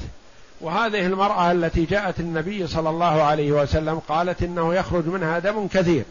[0.62, 6.05] وهذه المرأة التي جاءت النبي صلى الله عليه وسلم قالت إنه يخرج منها دم كثير.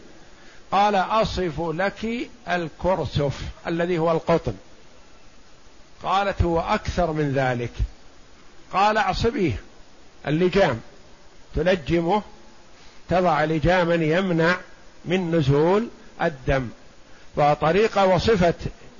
[0.72, 4.54] قال أصف لك الكرسف الذي هو القطن.
[6.02, 7.70] قالت هو أكثر من ذلك.
[8.72, 9.60] قال اعصبيه
[10.26, 10.80] اللجام.
[11.54, 12.22] تلجمه
[13.08, 14.56] تضع لجاما يمنع
[15.04, 15.88] من نزول
[16.22, 16.68] الدم.
[17.36, 18.54] وطريقة وصفة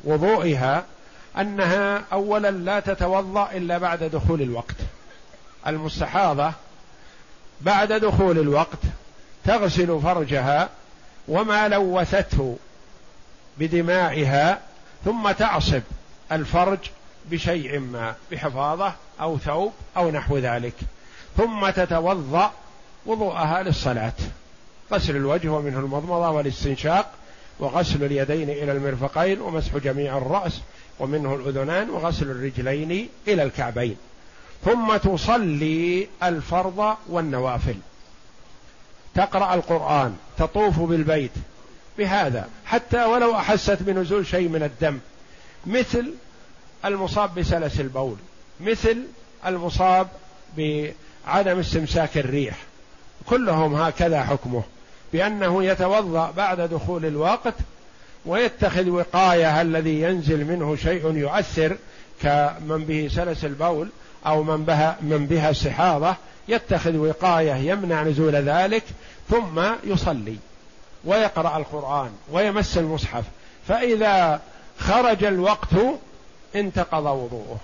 [0.05, 0.85] وضوئها
[1.39, 4.77] أنها أولا لا تتوضأ إلا بعد دخول الوقت.
[5.67, 6.53] المستحاضة
[7.61, 8.79] بعد دخول الوقت
[9.45, 10.69] تغسل فرجها
[11.29, 12.57] وما لوثته
[13.59, 14.61] بدمائها
[15.05, 15.83] ثم تعصب
[16.33, 16.79] الفرج
[17.31, 20.75] بشيء ما بحفاظة أو ثوب أو نحو ذلك.
[21.37, 22.53] ثم تتوضأ
[23.07, 24.13] وضوءها للصلاة.
[24.93, 27.11] غسل الوجه ومنه المضمضة والاستنشاق
[27.59, 30.61] وغسل اليدين إلى المرفقين ومسح جميع الرأس
[30.99, 33.97] ومنه الأذنان وغسل الرجلين إلى الكعبين.
[34.65, 37.77] ثم تصلي الفرض والنوافل.
[39.15, 41.31] تقرأ القرآن تطوف بالبيت.
[41.99, 44.99] بهذا حتى ولو أحست بنزول شيء من الدم.
[45.67, 46.15] مثل
[46.85, 48.17] المصاب بسلس البول.
[48.61, 49.03] مثل
[49.47, 50.09] المصاب
[50.57, 52.57] بعدم استمساك الريح.
[53.27, 54.63] كلهم هكذا حكمه.
[55.13, 57.55] بأنه يتوضأ بعد دخول الوقت
[58.27, 61.77] ويتخذ وقاية الذي ينزل منه شيء يؤثر
[62.23, 63.89] كمن به سلس البول.
[64.27, 66.17] أو من بها من بها استحاضة
[66.49, 68.85] يتخذ وقاية يمنع نزول ذلك
[69.31, 70.37] ثم يصلي
[71.05, 73.25] ويقرأ القرآن ويمس المصحف
[73.69, 74.41] فإذا
[74.79, 75.75] خرج الوقت
[76.57, 77.59] انتقض وضوءه.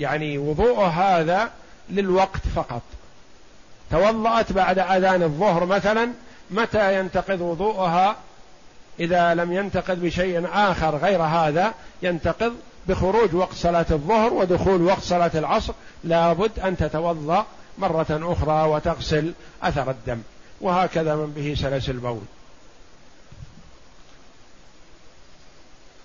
[0.00, 1.50] يعني وضوءه هذا
[1.90, 2.82] للوقت فقط.
[3.90, 6.12] توضأت بعد أذان الظهر مثلا
[6.50, 8.16] متى ينتقض وضوءها؟
[9.00, 12.54] إذا لم ينتقض بشيء آخر غير هذا ينتقض
[12.88, 15.72] بخروج وقت صلاة الظهر ودخول وقت صلاة العصر
[16.04, 17.46] لابد أن تتوضأ
[17.78, 20.18] مرة أخرى وتغسل أثر الدم.
[20.60, 22.22] وهكذا من به سلس البول.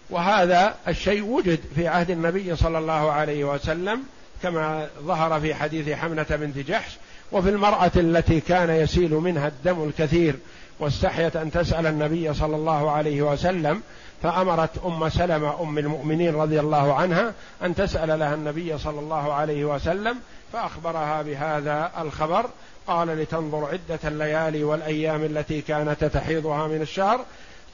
[0.09, 4.03] وهذا الشيء وجد في عهد النبي صلى الله عليه وسلم
[4.43, 6.97] كما ظهر في حديث حمنة بنت جحش
[7.31, 10.35] وفي المرأة التي كان يسيل منها الدم الكثير
[10.79, 13.81] واستحيت أن تسأل النبي صلى الله عليه وسلم
[14.23, 19.65] فأمرت أم سلمة أم المؤمنين رضي الله عنها أن تسأل لها النبي صلى الله عليه
[19.65, 20.19] وسلم
[20.53, 22.45] فأخبرها بهذا الخبر.
[22.87, 27.25] قال لتنظر عدة الليالي والأيام التي كانت تحيضها من الشهر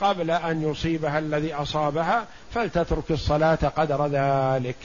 [0.02, 4.76] قبل أن يصيبها الذي أصابها فلتترك الصلاة قدر ذلك.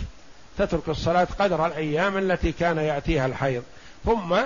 [0.59, 3.63] تترك الصلاة قدر الأيام التي كان يأتيها الحيض.
[4.05, 4.37] ثم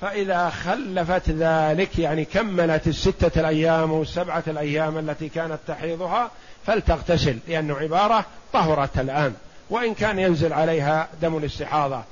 [0.00, 6.30] فإذا خلفت ذلك يعني كملت الستة الأيام والسبعة الأيام التي كانت تحيضها
[6.66, 9.34] فلتغتسل لأنه عبارة طهرت الآن
[9.70, 12.02] وإن كان ينزل عليها دم الاستحاضة.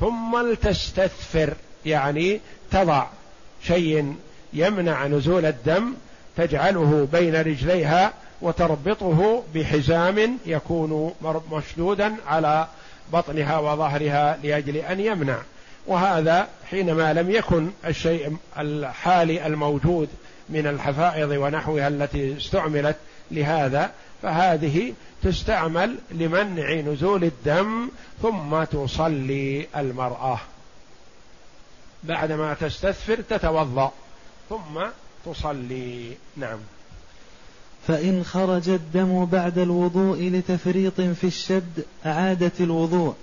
[0.00, 1.54] ثم لتستثفر
[1.86, 3.06] يعني تضع
[3.62, 4.16] شيء
[4.52, 5.94] يمنع نزول الدم
[6.36, 11.14] تجعله بين رجليها وتربطه بحزام يكون
[11.52, 12.66] مشدودا على
[13.12, 15.38] بطنها وظهرها لأجل أن يمنع.
[15.86, 20.08] وهذا حينما لم يكن الشيء الحالي الموجود
[20.48, 22.96] من الحفائض ونحوها التي استعملت
[23.30, 27.88] لهذا فهذه تستعمل لمنع نزول الدم
[28.22, 30.40] ثم تصلي المرأة.
[32.04, 33.92] بعدما تستثفر تتوضأ
[34.48, 34.80] ثم
[35.26, 36.12] تصلي.
[36.36, 36.58] نعم.
[37.86, 43.14] فإن خرج الدم بعد الوضوء لتفريط في الشد أعادت الوضوء.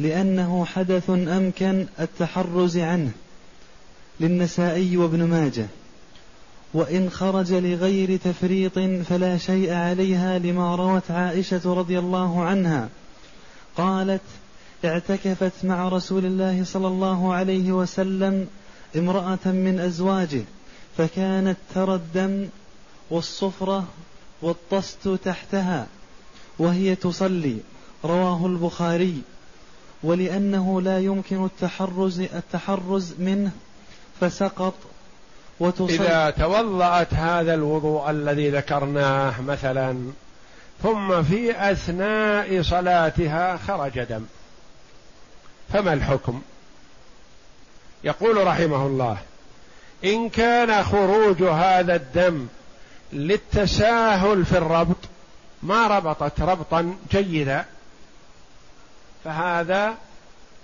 [0.00, 3.10] لأنه حدث أمكن التحرز عنه
[4.20, 5.66] للنسائي وابن ماجه
[6.74, 8.78] وإن خرج لغير تفريط
[9.08, 12.88] فلا شيء عليها لما روت عائشة رضي الله عنها.
[13.76, 14.20] قالت
[14.84, 18.46] اعتكفت مع رسول الله صلى الله عليه وسلم
[18.96, 20.42] امرأة من أزواجه
[20.96, 22.48] فكانت ترى الدم
[23.10, 23.84] والصفرة
[24.42, 25.86] والطست تحتها
[26.58, 27.56] وهي تصلي
[28.04, 29.22] رواه البخاري.
[30.02, 33.50] ولأنه لا يمكن التحرز التحرز منه
[34.20, 34.74] فسقط
[35.60, 35.94] وتصلي.
[35.94, 40.12] إذا توضأت هذا الوضوء الذي ذكرناه مثلا
[40.82, 44.24] ثم في أثناء صلاتها خرج دم.
[45.72, 46.42] فما الحكم؟
[48.04, 49.18] يقول رحمه الله
[50.04, 52.46] إن كان خروج هذا الدم
[53.12, 54.96] للتساهل في الربط
[55.62, 57.64] ما ربطت ربطا جيدا.
[59.24, 59.94] فهذا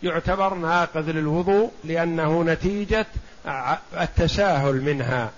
[0.02, 3.06] يعتبر ناقض للوضوء لأنه نتيجة
[4.00, 5.30] التساهل منها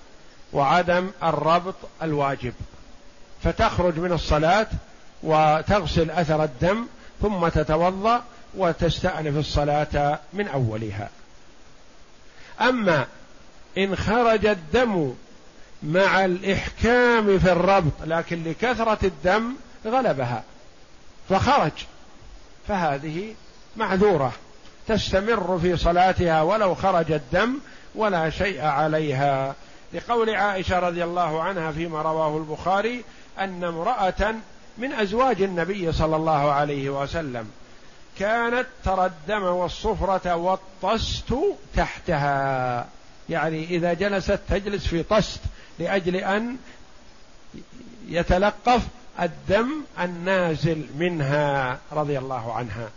[0.53, 2.53] وعدم الربط الواجب.
[3.43, 4.67] فتخرج من الصلاة
[5.23, 6.87] وتغسل أثر الدم
[7.23, 8.23] ثم تتوضأ
[8.55, 11.11] وتستأنف الصلاة من أولها.
[12.61, 13.07] أما
[13.79, 15.14] إن خرج الدم
[15.83, 19.55] مع الإحكام في الربط لكن لكثرة الدم
[19.87, 20.43] غلبها
[21.29, 21.73] فخرج.
[22.69, 23.35] فهذه
[23.77, 24.33] معذورة
[24.89, 27.59] تستمر في صلاتها ولو خرج الدم
[27.95, 29.55] ولا شيء عليها.
[29.93, 33.05] لقول عائشة رضي الله عنها فيما رواه البخاري
[33.39, 34.35] أن امرأة
[34.79, 37.51] من أزواج النبي صلى الله عليه وسلم
[38.19, 41.35] كانت ترى الدم والصفرة والطست
[41.77, 42.87] تحتها.
[43.29, 45.41] يعني إذا جلست تجلس في طست
[45.79, 46.57] لأجل أن
[48.09, 48.83] يتلقف
[49.21, 49.69] الدم
[50.01, 52.89] النازل منها رضي الله عنها.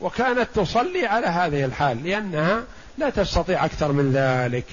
[0.00, 2.64] وكانت تصلي على هذه الحال لأنها
[2.98, 4.64] لا تستطيع أكثر من ذلك.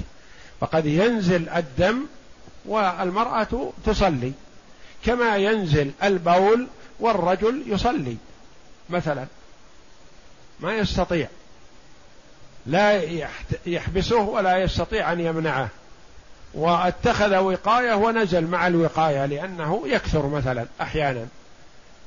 [0.60, 2.00] فقد ينزل الدم
[2.66, 4.32] والمرأة تصلي.
[5.06, 6.68] كما ينزل البول
[7.00, 8.18] والرجل يصلي.
[8.90, 9.26] مثلا
[10.60, 11.28] ما يستطيع.
[12.66, 13.02] لا
[13.66, 15.70] يحبسه ولا يستطيع أن يمنعه.
[16.56, 21.28] واتخذ وقاية ونزل مع الوقاية لأنه يكثر مثلا أحيانا.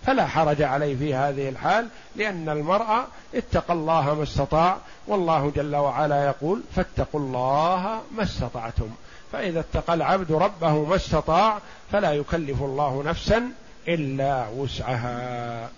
[0.07, 4.77] فلا حرج عليه في هذه الحال لأن المرأة اتقى الله ما استطاع
[5.07, 8.91] والله جل وعلا يقول فاتقوا الله ما استطعتم.
[9.33, 11.59] فإذا اتقى العبد ربه ما استطاع
[11.93, 13.53] فلا يكلف الله نفسا
[13.89, 15.69] إلا وسعها.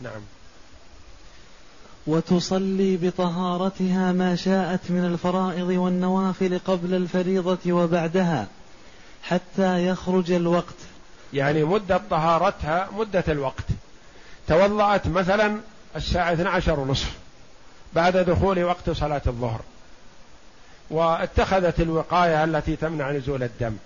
[0.00, 0.35] نعم.
[2.06, 8.46] وتصلي بطهارتها ما شاءت من الفرائض والنوافل قبل الفريضة وبعدها
[9.22, 10.74] حتى يخرج الوقت.
[11.32, 13.64] يعني مدة طهارتها مدة الوقت.
[14.48, 15.60] توضأت مثلا
[15.96, 17.12] الساعة 12 ونصف
[17.94, 19.60] بعد دخول وقت صلاة الظهر
[20.90, 23.76] واتخذت الوقاية التي تمنع نزول الدم.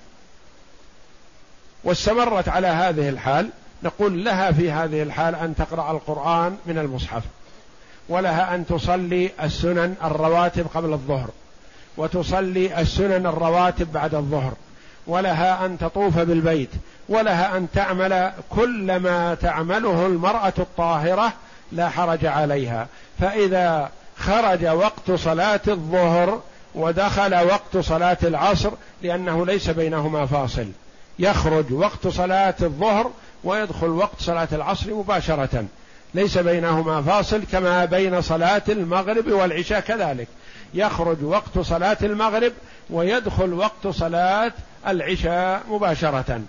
[1.84, 3.50] واستمرت على هذه الحال
[3.82, 7.22] نقول لها في هذه الحال أن تقرأ القرآن من المصحف.
[8.10, 11.28] ولها أن تصلي السنن الرواتب قبل الظهر
[11.96, 14.52] وتصلي السنن الرواتب بعد الظهر
[15.06, 16.70] ولها أن تطوف بالبيت
[17.08, 21.32] ولها أن تعمل كل ما تعمله المرأة الطاهرة
[21.72, 22.86] لا حرج عليها.
[23.20, 26.40] فإذا خرج وقت صلاة الظهر
[26.74, 28.70] ودخل وقت صلاة العصر
[29.02, 30.66] لأنه ليس بينهما فاصل.
[31.18, 33.10] يخرج وقت صلاة الظهر
[33.44, 35.64] ويدخل وقت صلاة العصر مباشرة.
[36.14, 40.28] ليس بينهما فاصل كما بين صلاة المغرب والعشاء كذلك.
[40.74, 42.52] يخرج وقت صلاة المغرب
[42.90, 44.52] ويدخل وقت صلاة
[44.86, 46.40] العشاء مباشرة.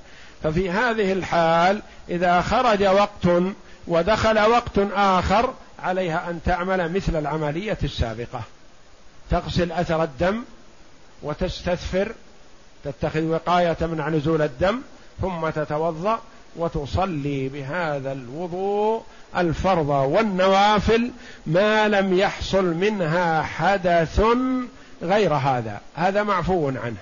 [0.43, 3.43] ففي هذه الحال إذا خرج وقت
[3.88, 5.53] ودخل وقت آخر
[5.84, 8.41] عليها أن تعمل مثل العملية السابقة.
[9.32, 10.43] تغسل أثر الدم
[11.24, 12.12] وتستثفر
[12.84, 14.82] تتخذ وقاية من نزول الدم
[15.22, 16.20] ثم تتوضأ
[16.56, 19.04] وتصلي بهذا الوضوء
[19.38, 21.12] الفرض والنوافل
[21.45, 24.22] ما لم يحصل منها حدث
[25.02, 25.82] غير هذا.
[25.95, 26.97] هذا معفو عنه.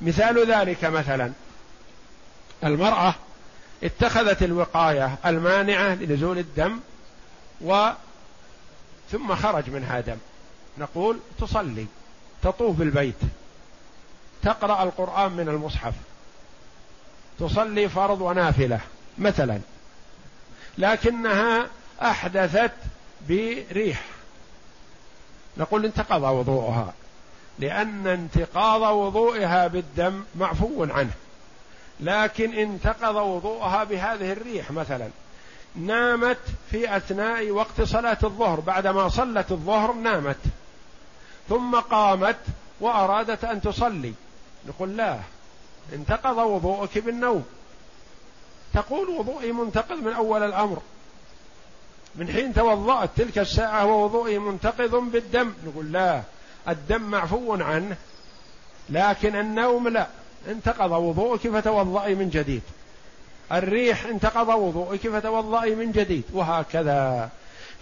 [0.00, 1.32] مثال ذلك مثلا
[2.64, 3.14] المرأة
[3.82, 6.80] اتخذت الوقاية المانعة لنزول الدم
[7.64, 7.88] و
[9.12, 10.16] ثم خرج منها دم.
[10.78, 11.86] نقول تصلي
[12.42, 13.14] تطوف بالبيت
[14.42, 15.94] تقرأ القرآن من المصحف.
[17.40, 18.80] تصلي فرض ونافلة
[19.18, 19.60] مثلا.
[20.78, 21.66] لكنها
[22.02, 22.72] أحدثت
[23.28, 24.02] بريح.
[25.56, 26.94] نقول انتقض وضوءها
[27.58, 31.12] لأن انتقاض وضوئها بالدم معفو عنه.
[32.00, 35.08] لكن انتقض وضوءها بهذه الريح مثلا.
[35.76, 36.38] نامت
[36.70, 38.60] في أثناء وقت صلاة الظهر.
[38.60, 40.36] بعدما صلت الظهر نامت.
[41.48, 42.38] ثم قامت
[42.80, 44.14] وأرادت أن تصلي.
[44.68, 45.18] نقول لا.
[45.92, 47.44] انتقض وضوءك بالنوم.
[48.74, 50.78] تقول وضوئي منتقض من أول الأمر.
[52.14, 55.52] من حين توضأت تلك الساعة ووضوئي منتقض بالدم.
[55.66, 56.22] نقول لا
[56.68, 57.96] الدم معفو عنه
[58.90, 60.06] لكن النوم لا.
[60.48, 62.62] انتقض وضوءك فتوضئي من جديد.
[63.52, 67.30] الريح انتقض وضوءك فتوضئي من جديد وهكذا.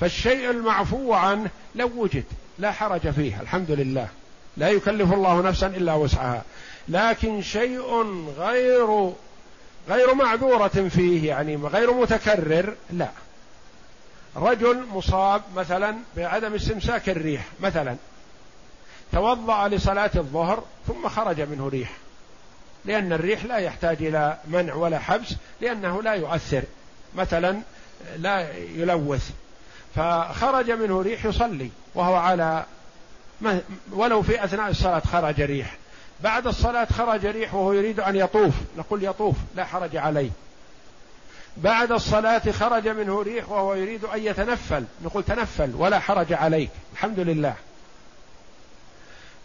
[0.01, 2.25] فالشيء المعفو عنه لو وجد
[2.59, 4.09] لا حرج فيه الحمد لله.
[4.57, 6.43] لا يكلف الله نفسا إلا وسعها.
[6.89, 8.03] لكن شيء
[8.39, 9.13] غير
[9.89, 13.09] غير معذورة فيه يعني غير متكرر لا.
[14.37, 17.97] رجل مصاب مثلا بعدم استمساك الريح مثلا
[19.13, 21.91] توضأ لصلاة الظهر ثم خرج منه ريح
[22.85, 26.63] لأن الريح لا يحتاج إلى منع ولا حبس لأنه لا يؤثر
[27.15, 27.61] مثلا
[28.17, 29.31] لا يلوث.
[29.97, 32.65] فخرج منه ريح يصلي وهو على
[33.93, 35.77] ولو في أثناء الصلاة خرج ريح.
[36.21, 38.55] بعد الصلاة خرج ريح وهو يريد أن يطوف.
[38.79, 40.31] نقول يطوف لا حرج عليه.
[41.57, 44.85] بعد الصلاة خرج منه ريح وهو يريد أن يتنفل.
[45.05, 46.71] نقول تنفل ولا حرج عليك.
[46.93, 47.55] الحمد لله.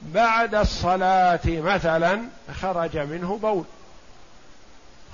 [0.01, 2.21] بعد الصلاة مثلا
[2.61, 3.65] خرج منه بول.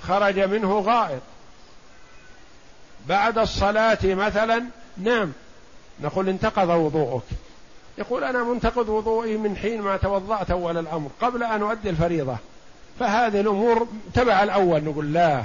[0.02, 1.22] خرج منه غائط.
[3.06, 4.64] بعد الصلاة مثلا
[4.96, 5.32] نام.
[6.00, 7.22] نقول انتقض وضوءك.
[7.98, 12.36] يقول أنا منتقد وضوئي من حين ما توضأت أول الأمر قبل أن أؤدي الفريضة.
[13.00, 15.42] فهذه الأمور تبع الأول نقول لا.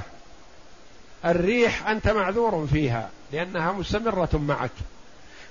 [1.24, 4.70] الريح أنت معذور فيها لأنها مستمرة معك.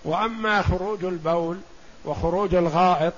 [0.06, 1.58] وأما خروج البول
[2.06, 3.14] وخروج الغائط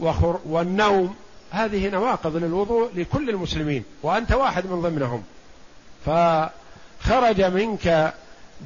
[0.00, 1.14] وخر والنوم
[1.50, 5.24] هذه نواقض للوضوء لكل المسلمين وأنت واحد من ضمنهم.
[6.06, 8.14] فخرج منك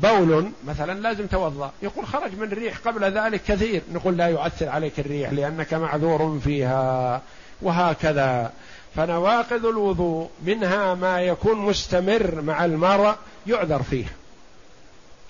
[0.03, 1.73] بول مثلا لازم توضأ.
[1.83, 3.83] يقول خرج من الريح قبل ذلك كثير.
[3.93, 7.23] نقول لا يؤثر عليك الريح لأنك معذور فيها.
[7.63, 8.53] وهكذا.
[8.97, 10.29] فنواقض الوضوء.
[10.45, 13.15] منها ما يكون مستمر مع المرء
[13.47, 14.07] يعذر فيه.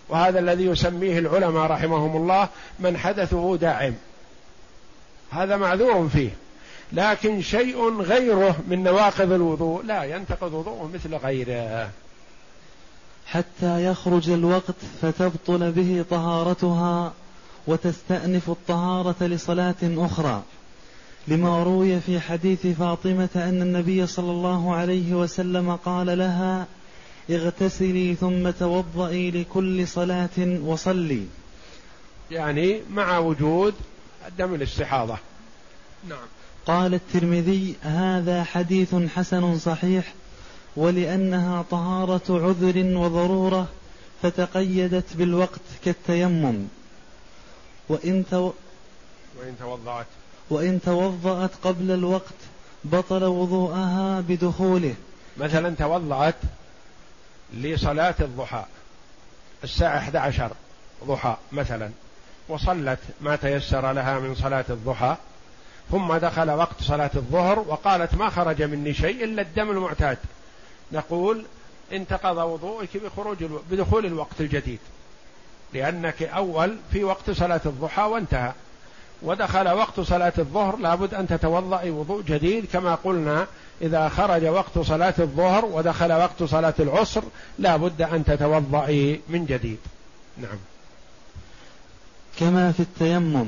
[0.09, 2.49] وهذا الذي يسميه العلماء رحمهم الله
[2.79, 3.95] من حدثه داعم.
[5.31, 6.31] هذا معذور فيه.
[6.93, 11.91] لكن شيء غيره من نواقض الوضوء لا ينتقض وضوءه مثل غيره.
[13.31, 17.13] حتى يخرج الوقت فتبطل به طهارتها
[17.67, 20.43] وتستأنف الطهارة لصلاة أخرى.
[21.29, 26.67] لما روي في حديث فاطمة أن النبي صلى الله عليه وسلم قال لها
[27.31, 31.27] اغتسلي ثم توضئي لكل صلاة وصلي.
[32.31, 33.75] يعني مع وجود
[34.39, 35.19] دم الاستحاضة
[36.09, 36.27] نعم
[36.67, 40.15] قال الترمذي هذا حديث حسن صحيح
[40.79, 43.67] ولأنها طهارة عذر وضرورة
[44.23, 46.69] فتقيدت بالوقت كالتيمم.
[47.89, 48.53] وإن تو...
[49.39, 50.07] وإن توضأت.
[50.51, 52.35] وإن توضأت قبل الوقت
[52.85, 54.95] بطل وضوءها بدخوله.
[55.37, 56.35] مثلا توضأت
[57.55, 58.65] لصلاة الضحى
[59.65, 60.51] الساعة 11
[61.05, 61.91] ضحى مثلا
[62.49, 65.17] وصلت ما تيسر لها من صلاة الضحى
[65.91, 70.19] ثم دخل وقت صلاة الظهر وقالت ما خرج مني شيء إلا الدم المعتاد.
[70.93, 71.45] نقول
[71.93, 73.63] انتقض وضوءك بخروج ألو...
[73.71, 74.79] بدخول الوقت الجديد.
[75.75, 78.53] لأنك أول في وقت صلاة الضحى وانتهى.
[79.23, 83.47] ودخل وقت صلاة الظهر لابد أن تتوضأي وضوء جديد كما قلنا
[83.83, 87.23] إذا خرج وقت صلاة الظهر ودخل وقت صلاة العصر
[87.59, 89.79] لابد أن تتوضأي من جديد.
[90.39, 90.59] نعم.
[92.39, 93.47] كما في التيمم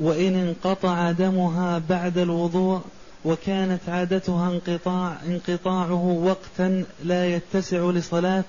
[0.00, 2.80] وإن انقطع دمها بعد الوضوء
[3.24, 8.44] وكانت عادتها انقطاع انقطاعه وقتا لا يتسع لصلاة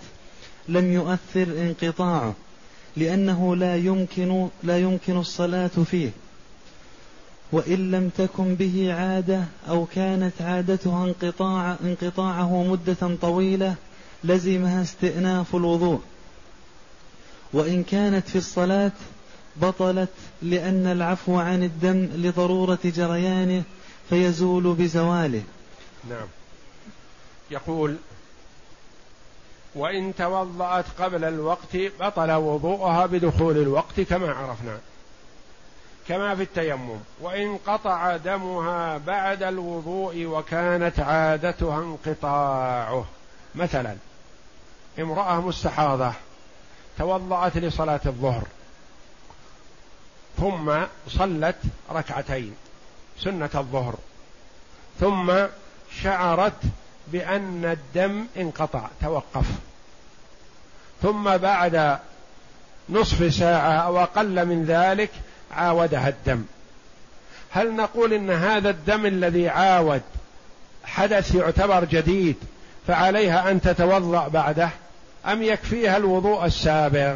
[0.68, 2.34] لم يؤثر انقطاعه
[2.98, 6.10] لأنه لا يمكن لا يمكن الصلاة فيه.
[7.52, 13.76] وإن لم تكن به عادة أو كانت عادتها انقطاع انقطاعه مدة طويلة
[14.24, 16.02] لزمها استئناف الوضوء.
[17.54, 18.92] وإن كانت في الصلاة
[19.62, 20.10] بطلت
[20.42, 23.64] لأن العفو عن الدم لضرورة جريانه
[24.10, 25.44] فيزول بزواله.
[26.10, 26.28] نعم.
[27.52, 27.98] يقول
[29.76, 34.80] وإن توضأت قبل الوقت بطل وضوءها بدخول الوقت كما عرفنا
[36.08, 37.00] كما في التيمم.
[37.22, 43.06] وإن قطع دمها بعد الوضوء وكانت عادتها انقطاعه.
[43.56, 43.96] مثلا
[45.00, 46.12] امرأة مستحاضة
[46.98, 48.48] توضأت لصلاة الظهر
[50.38, 50.74] ثم
[51.08, 51.56] صلت
[51.92, 52.56] ركعتين.
[53.24, 53.96] سنة الظهر.
[55.00, 55.34] ثم
[56.04, 56.62] شعرت
[57.08, 59.46] بأن الدم انقطع توقف.
[61.02, 62.00] ثم بعد
[62.90, 65.10] نصف ساعة أو أقل من ذلك
[65.52, 66.44] عاودها الدم.
[67.52, 70.02] هل نقول إن هذا الدم الذي عاود
[70.84, 72.36] حدث يعتبر جديد
[72.88, 74.70] فعليها أن تتوضأ بعده؟
[75.26, 77.16] أم يكفيها الوضوء السابق؟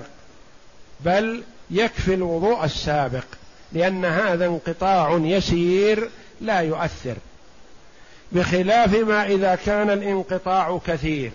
[1.00, 3.24] بل يكفي الوضوء السابق.
[3.74, 6.10] لأن هذا انقطاع يسير
[6.42, 7.16] لا يؤثر
[8.32, 11.32] بخلاف ما إذا كان الانقطاع كثير.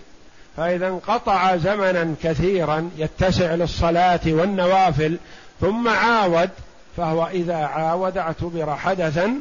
[0.57, 5.17] فإذا انقطع زمنا كثيرا يتسع للصلاة والنوافل
[5.61, 6.49] ثم عاود
[6.97, 9.33] فهو إذا عاود اعتبر حدثا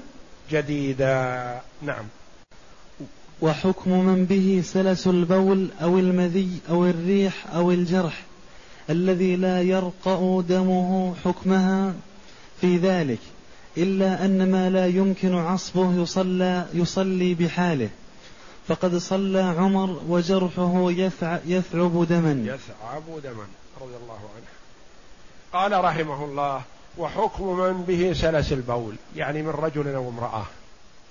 [0.50, 1.60] جديدا.
[1.82, 2.04] نعم.
[3.42, 8.22] وحكم من به سلس البول أو المذي أو الريح أو الجرح
[8.90, 11.92] الذي لا يرقا دمه حكمها
[12.62, 13.18] في ذلك
[13.76, 17.88] إلا أن ما لا يمكن عصبه يصلى يصلي بحاله.
[18.68, 22.42] فقد صلى عمر وجرحه يثعب دما.
[22.46, 23.46] يثعب دما
[23.80, 24.46] رضي الله عنه.
[25.52, 26.62] قال رحمه الله
[26.98, 30.46] وحكم من به سلس البول يعني من رجل أو امرأة.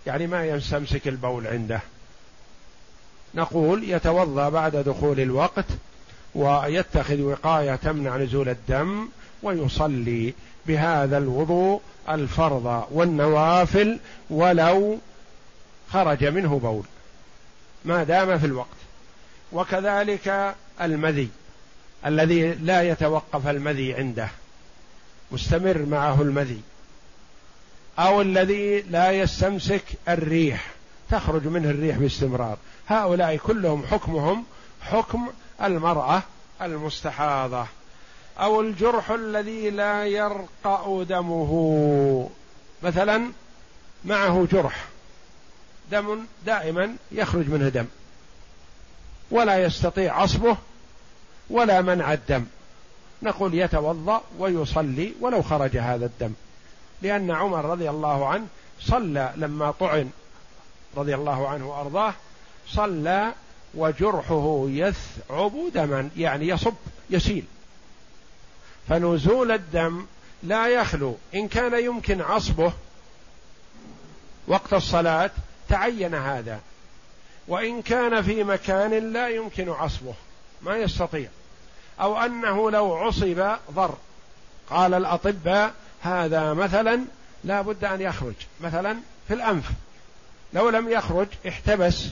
[0.07, 1.81] يعني ما يستمسك البول عنده.
[3.35, 5.65] نقول يتوضأ بعد دخول الوقت
[6.35, 9.07] ويتخذ وقاية تمنع نزول الدم
[9.43, 10.33] ويصلي.
[10.67, 13.99] بهذا الوضوء الفرض والنوافل
[14.29, 14.97] ولو
[15.91, 16.83] خرج منه بول.
[17.85, 18.67] ما دام في الوقت.
[19.51, 21.29] وكذلك المذي
[22.05, 24.27] الذي لا يتوقف المذي عنده.
[25.31, 26.61] مستمر معه المذي.
[27.99, 30.67] أو الذي لا يستمسك الريح.
[31.11, 32.57] تخرج منه الريح باستمرار.
[32.87, 34.43] هؤلاء كلهم حكمهم
[34.81, 35.27] حكم
[35.63, 36.21] المرأة
[36.61, 37.65] المستحاضة.
[38.39, 42.29] أو الجرح الذي لا يرقأ دمه.
[42.83, 43.31] مثلا
[44.05, 44.85] معه جرح.
[45.91, 47.85] دم دائما يخرج منه دم.
[49.31, 50.57] ولا يستطيع عصبه
[51.49, 52.45] ولا منع الدم.
[53.23, 56.33] نقول يتوضأ ويصلي ولو خرج هذا الدم.
[57.01, 58.47] لأن عمر رضي الله عنه
[58.79, 60.09] صلى لما طعن
[60.97, 62.13] رضي الله عنه وأرضاه
[62.67, 63.33] صلى
[63.75, 66.73] وجرحه يثعب دما يعني يصب
[67.09, 67.45] يسيل.
[68.91, 70.05] فنزول الدم
[70.43, 71.17] لا يخلو.
[71.35, 72.73] إن كان يمكن عصبه
[74.47, 75.31] وقت الصلاة
[75.69, 76.59] تعين هذا.
[77.47, 80.13] وإن كان في مكان لا يمكن عصبه
[80.61, 81.29] ما يستطيع.
[82.01, 83.95] أو أنه لو عصب ضر.
[84.69, 87.05] قال الأطباء هذا مثلا
[87.43, 88.35] لا بد أن يخرج.
[88.61, 89.65] مثلا في الأنف.
[90.53, 92.05] لو لم يخرج احتبس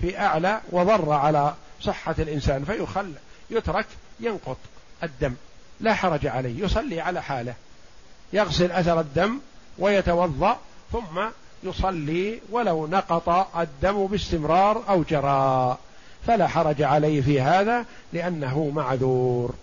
[0.00, 3.12] في أعلى وضر على صحة الإنسان فيخل
[3.50, 3.86] يترك
[4.20, 4.58] ينقط
[5.02, 5.34] الدم.
[5.80, 7.54] لا حرج عليه يصلي على حاله.
[8.32, 9.38] يغسل أثر الدم
[9.78, 10.58] ويتوضأ
[10.92, 11.20] ثم
[11.62, 15.78] يصلي ولو نقط الدم باستمرار أو جرى.
[16.26, 19.54] فلا حرج عليه في هذا لأنه معذور.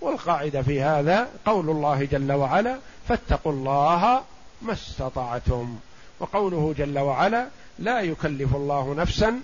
[0.00, 2.76] والقاعدة في هذا قول الله جل وعلا
[3.08, 4.22] فاتقوا الله
[4.62, 5.78] ما استطعتم.
[6.20, 7.46] وقوله جل وعلا
[7.78, 9.40] لا يكلف الله نفسا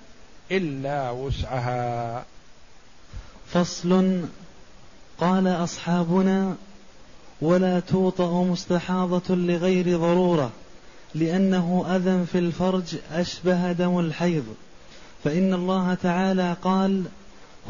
[0.51, 2.25] إلا وسعها.
[3.53, 4.23] فصل
[5.21, 6.55] قال أصحابنا
[7.41, 10.51] ولا توطأ مستحاضة لغير ضرورة
[11.15, 14.45] لأنه أذى في الفرج أشبه دم الحيض.
[15.25, 17.05] فإن الله تعالى قال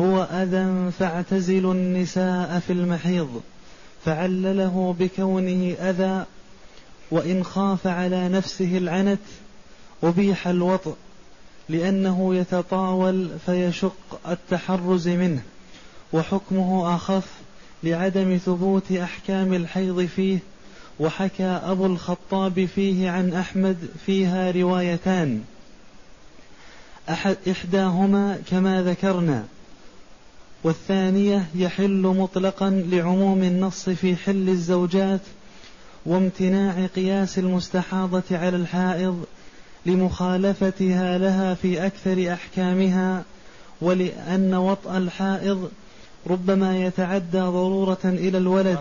[0.01, 3.41] هو أذى فاعتزلوا النساء في المحيض
[4.05, 6.25] فعلله بكونه أذى
[7.11, 9.21] وإن خاف على نفسه العنت
[10.03, 10.95] أبيح الوطء
[11.69, 15.43] لأنه يتطاول فيشق التحرز منه.
[16.13, 17.25] وحكمه أخف
[17.83, 20.39] لعدم ثبوت أحكام الحيض فيه
[21.01, 25.43] وحكى أبو الخطاب فيه عن أحمد فيها روايتان.
[27.09, 29.45] أحد إحداهما كما ذكرنا
[30.65, 35.21] والثانية يحل مطلقا لعموم النص في حل الزوجات
[36.07, 39.25] وامتناع قياس المستحاضة على الحائض
[39.87, 43.25] لمخالفتها لها في أكثر أحكامها
[43.81, 45.71] ولأن وطأ الحائض
[46.27, 48.81] ربما يتعدى ضرورة إلى الولد.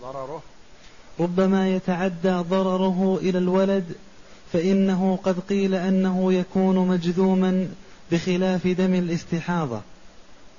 [0.00, 0.42] ضرره.
[1.20, 3.92] ربما يتعدى ضرره إلى الولد
[4.52, 7.68] فإنه قد قيل أنه يكون مجذوما
[8.12, 9.80] بخلاف دم الاستحاضة.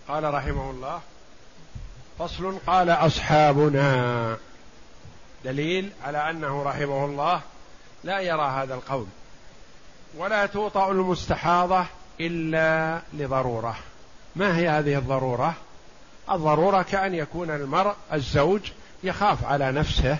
[0.07, 0.99] قال رحمه الله
[2.19, 4.37] فصل قال أصحابنا.
[5.45, 7.41] دليل على أنه رحمه الله
[8.03, 9.05] لا يرى هذا القول.
[10.17, 11.85] ولا توطأ المستحاضة
[12.19, 13.75] إلا لضرورة.
[14.35, 15.53] ما هي هذه الضرورة؟
[16.31, 18.61] الضرورة كأن يكون المرء الزوج
[19.03, 20.17] يخاف على نفسه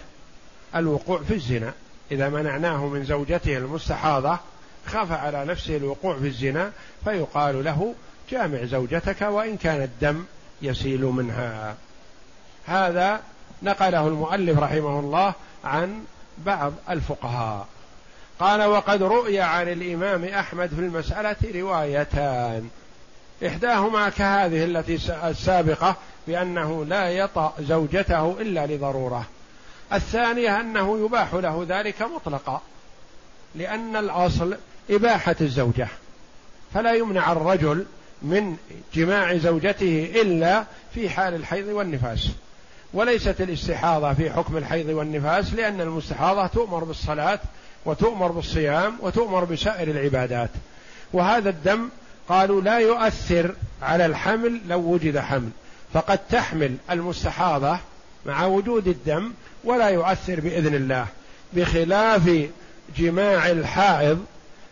[0.76, 1.74] الوقوع في الزنا.
[2.12, 4.40] إذا منعناه من زوجته المستحاضة
[4.88, 6.72] خاف على نفسه الوقوع في الزنا
[7.04, 7.96] فيقال له
[8.30, 10.24] جامع زوجتك وإن كان الدم
[10.62, 11.76] يسيل منها.
[12.66, 13.22] هذا
[13.64, 15.34] نقله المؤلف رحمه الله
[15.64, 16.04] عن
[16.38, 17.68] بعض الفقهاء.
[18.40, 22.70] قال وقد رؤي عن الإمام أحمد في المسألة روايتان.
[23.48, 25.96] إحداهما كهذه التي السابقة
[26.28, 29.26] بأنه لا يطأ زوجته إلا لضرورة.
[29.94, 32.62] الثانية أنه يباح له ذلك مطلقا
[33.56, 34.56] لأن الأصل
[34.90, 35.88] إباحة الزوجة.
[36.74, 37.86] فلا يمنع الرجل
[38.22, 38.58] من
[38.94, 40.64] جماع زوجته إلا
[40.94, 42.30] في حال الحيض والنفاس.
[42.94, 47.40] وليست الاستحاضة في حكم الحيض والنفاس لأن المستحاضة تؤمر بالصلاة
[47.86, 50.50] وتؤمر بالصيام وتؤمر بسائر العبادات.
[51.14, 51.90] وهذا الدم
[52.32, 55.50] قالوا لا يؤثر على الحمل لو وجد حمل
[55.94, 57.78] فقد تحمل المستحاضة
[58.26, 59.32] مع وجود الدم
[59.64, 61.06] ولا يؤثر بإذن الله.
[61.54, 62.48] بخلاف
[62.98, 64.26] جماع الحائض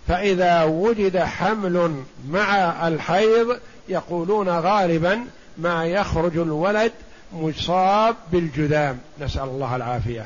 [0.07, 5.25] فإذا وجد حمل مع الحيض يقولون غالبا
[5.57, 6.91] ما يخرج الولد
[7.33, 10.25] مصاب بالجذام نسأل الله العافية.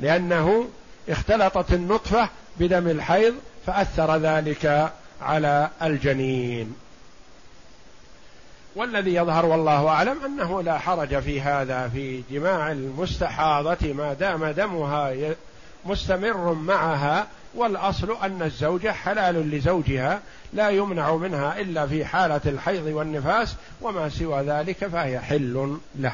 [0.00, 0.68] لأنه
[1.08, 2.28] اختلطت النطفة
[2.60, 3.34] بدم الحيض
[3.66, 4.92] فأثر ذلك
[5.22, 6.74] على الجنين.
[8.76, 15.14] والذي يظهر والله أعلم أنه لا حرج في هذا في جماع المستحاضة ما دام دمها
[15.84, 20.20] مستمر معها والأصل أن الزوجة حلال لزوجها
[20.52, 26.12] لا يمنع منها إلا في حالة الحيض والنفاس وما سوى ذلك فهي حل له.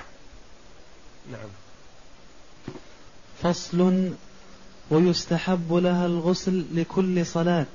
[1.33, 1.49] نعم.
[3.43, 4.11] فصل
[4.91, 7.67] ويستحب لها الغسل لكل صلاة.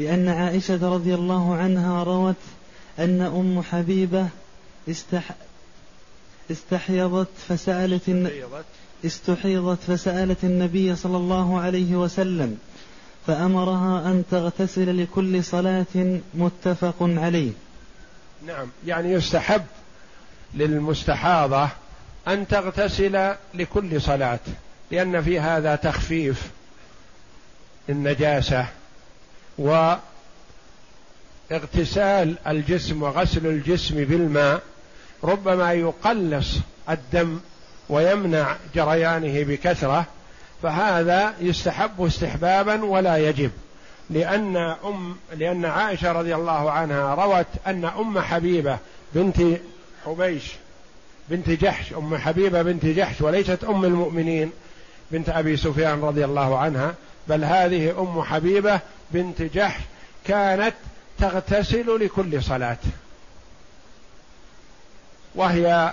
[0.00, 2.36] لأن عائشة رضي الله عنها روت
[2.98, 4.28] أن أم حبيبة
[4.90, 5.30] استح
[6.50, 8.32] استحيضت فسألت
[9.04, 12.58] استحيضت فسألت النبي صلى الله عليه وسلم
[13.26, 17.52] فأمرها أن تغتسل لكل صلاة متفق عليه.
[18.46, 19.64] نعم يعني يستحب
[20.54, 21.68] للمستحاضة
[22.28, 24.40] أن تغتسل لكل صلاة
[24.90, 26.50] لأن في هذا تخفيف
[27.88, 28.66] النجاسة.
[31.50, 34.62] واغتسال الجسم وغسل الجسم بالماء
[35.24, 36.56] ربما يقلص
[36.90, 37.40] الدم
[37.88, 40.06] ويمنع جريانه بكثرة
[40.62, 43.50] فهذا يستحب استحبابا ولا يجب.
[44.10, 48.78] لأن أم لأن عائشة رضي الله عنها روت أن أم حبيبة
[49.14, 49.36] بنت
[50.06, 50.44] حبيش
[51.28, 54.50] بنت جحش أم حبيبة بنت جحش وليست أم المؤمنين
[55.10, 56.94] بنت أبي سفيان رضي الله عنها
[57.28, 58.80] بل هذه أم حبيبة
[59.12, 59.82] بنت جحش
[60.24, 60.74] كانت
[61.18, 62.78] تغتسل لكل صلاة.
[65.34, 65.92] وهي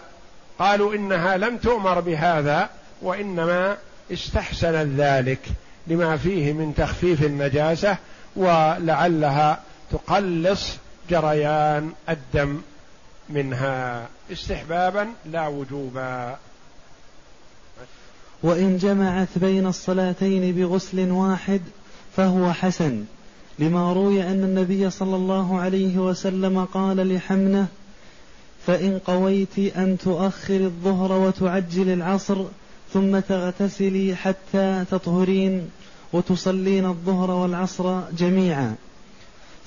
[0.60, 2.70] قالوا إنها لم تؤمر بهذا
[3.02, 3.78] وإنما
[4.14, 5.40] استحسنت ذلك
[5.88, 7.98] لما فيه من تخفيف النجاسة
[8.36, 9.62] ولعلها
[9.92, 10.78] تقلص
[11.10, 12.62] جريان الدم
[13.30, 14.08] منها.
[14.32, 16.38] استحبابا لا وجوبا.
[18.44, 21.62] وإن جمعت بين الصلاتين بغسل واحد
[22.18, 23.04] فهو حسن
[23.60, 27.68] لما روي أن النبي صلى الله عليه وسلم قال لحمنة
[28.68, 32.46] فإن قويت أن تؤخر الظهر وتعجل العصر
[32.94, 35.70] ثم تغتسلي حتى تطهرين
[36.14, 38.76] وتصلين الظهر والعصر جميعا.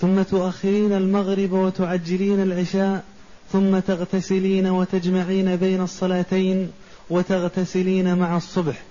[0.00, 3.04] ثم تؤخرين المغرب وتعجلين العشاء
[3.52, 6.70] ثم تغتسلين وتجمعين بين الصلاتين
[7.10, 8.82] وتغتسلين مع الصبح.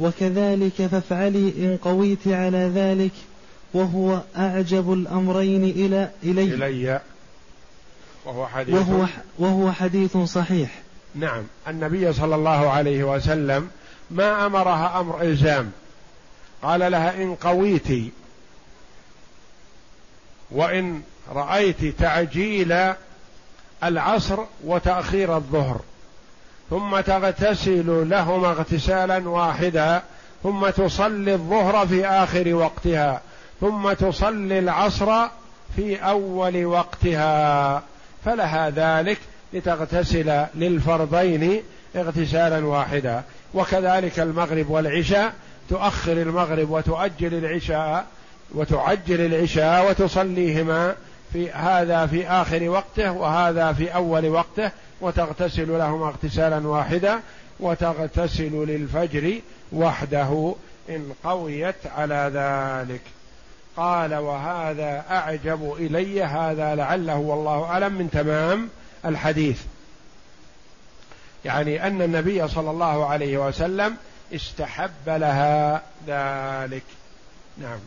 [0.00, 3.12] وكذلك فافعلي إن قويت على ذلك
[3.74, 7.00] وهو أعجب الأمرين إلى إلي, إلي.
[8.24, 9.06] وهو حديث وهو,
[9.38, 10.82] وهو حديث صحيح.
[11.14, 11.42] نعم.
[11.68, 13.70] النبي صلى الله عليه وسلم
[14.10, 15.70] ما أمرها أمر إلزام.
[16.62, 18.12] قال لها إن قويت
[20.50, 22.92] وإن رأيت تعجيل
[23.84, 25.80] العصر وتأخير الظهر.
[26.72, 30.02] ثم تغتسل لهما اغتسالا واحدا
[30.42, 33.20] ثم تصلي الظهر في آخر وقتها
[33.60, 35.28] ثم تصلي العصر
[35.76, 37.82] في أول وقتها.
[38.24, 39.18] فلها ذلك
[39.52, 41.62] لتغتسل للفرضين
[41.96, 43.22] اغتسالا واحدا.
[43.54, 45.32] وكذلك المغرب والعشاء
[45.70, 48.06] تؤخر المغرب وتؤجل العشاء
[48.54, 50.94] وتعجل العشاء وتصليهما
[51.32, 54.70] في هذا في آخر وقته وهذا في أول وقته
[55.02, 57.20] وتغتسل لهما اغتسالا واحدا
[57.60, 59.40] وتغتسل للفجر
[59.72, 60.54] وحده
[60.88, 63.00] إن قويت على ذلك.
[63.76, 68.68] قال وهذا أعجب إلي هذا لعله والله أعلم من تمام
[69.04, 69.60] الحديث.
[71.44, 73.96] يعني أن النبي صلى الله عليه وسلم
[74.34, 76.84] استحب لها ذلك.
[77.58, 77.78] نعم.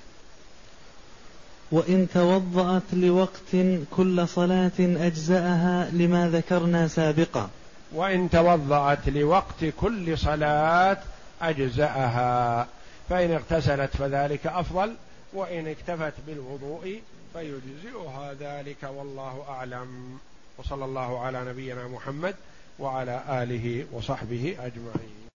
[1.76, 3.56] وإن توضأت لوقت
[3.92, 7.50] كل صلاة أجزأها لما ذكرنا سابقا.
[7.94, 10.98] وإن توضأت لوقت كل صلاة
[11.42, 12.68] أجزأها.
[13.10, 14.96] فإن اغتسلت فذلك أفضل
[15.34, 17.02] وإن اكتفت بالوضوء
[17.34, 20.18] فيجزئها ذلك والله أعلم.
[20.58, 22.36] وصلى الله على نبينا محمد
[22.80, 25.35] وعلى آله وصحبه أجمعين.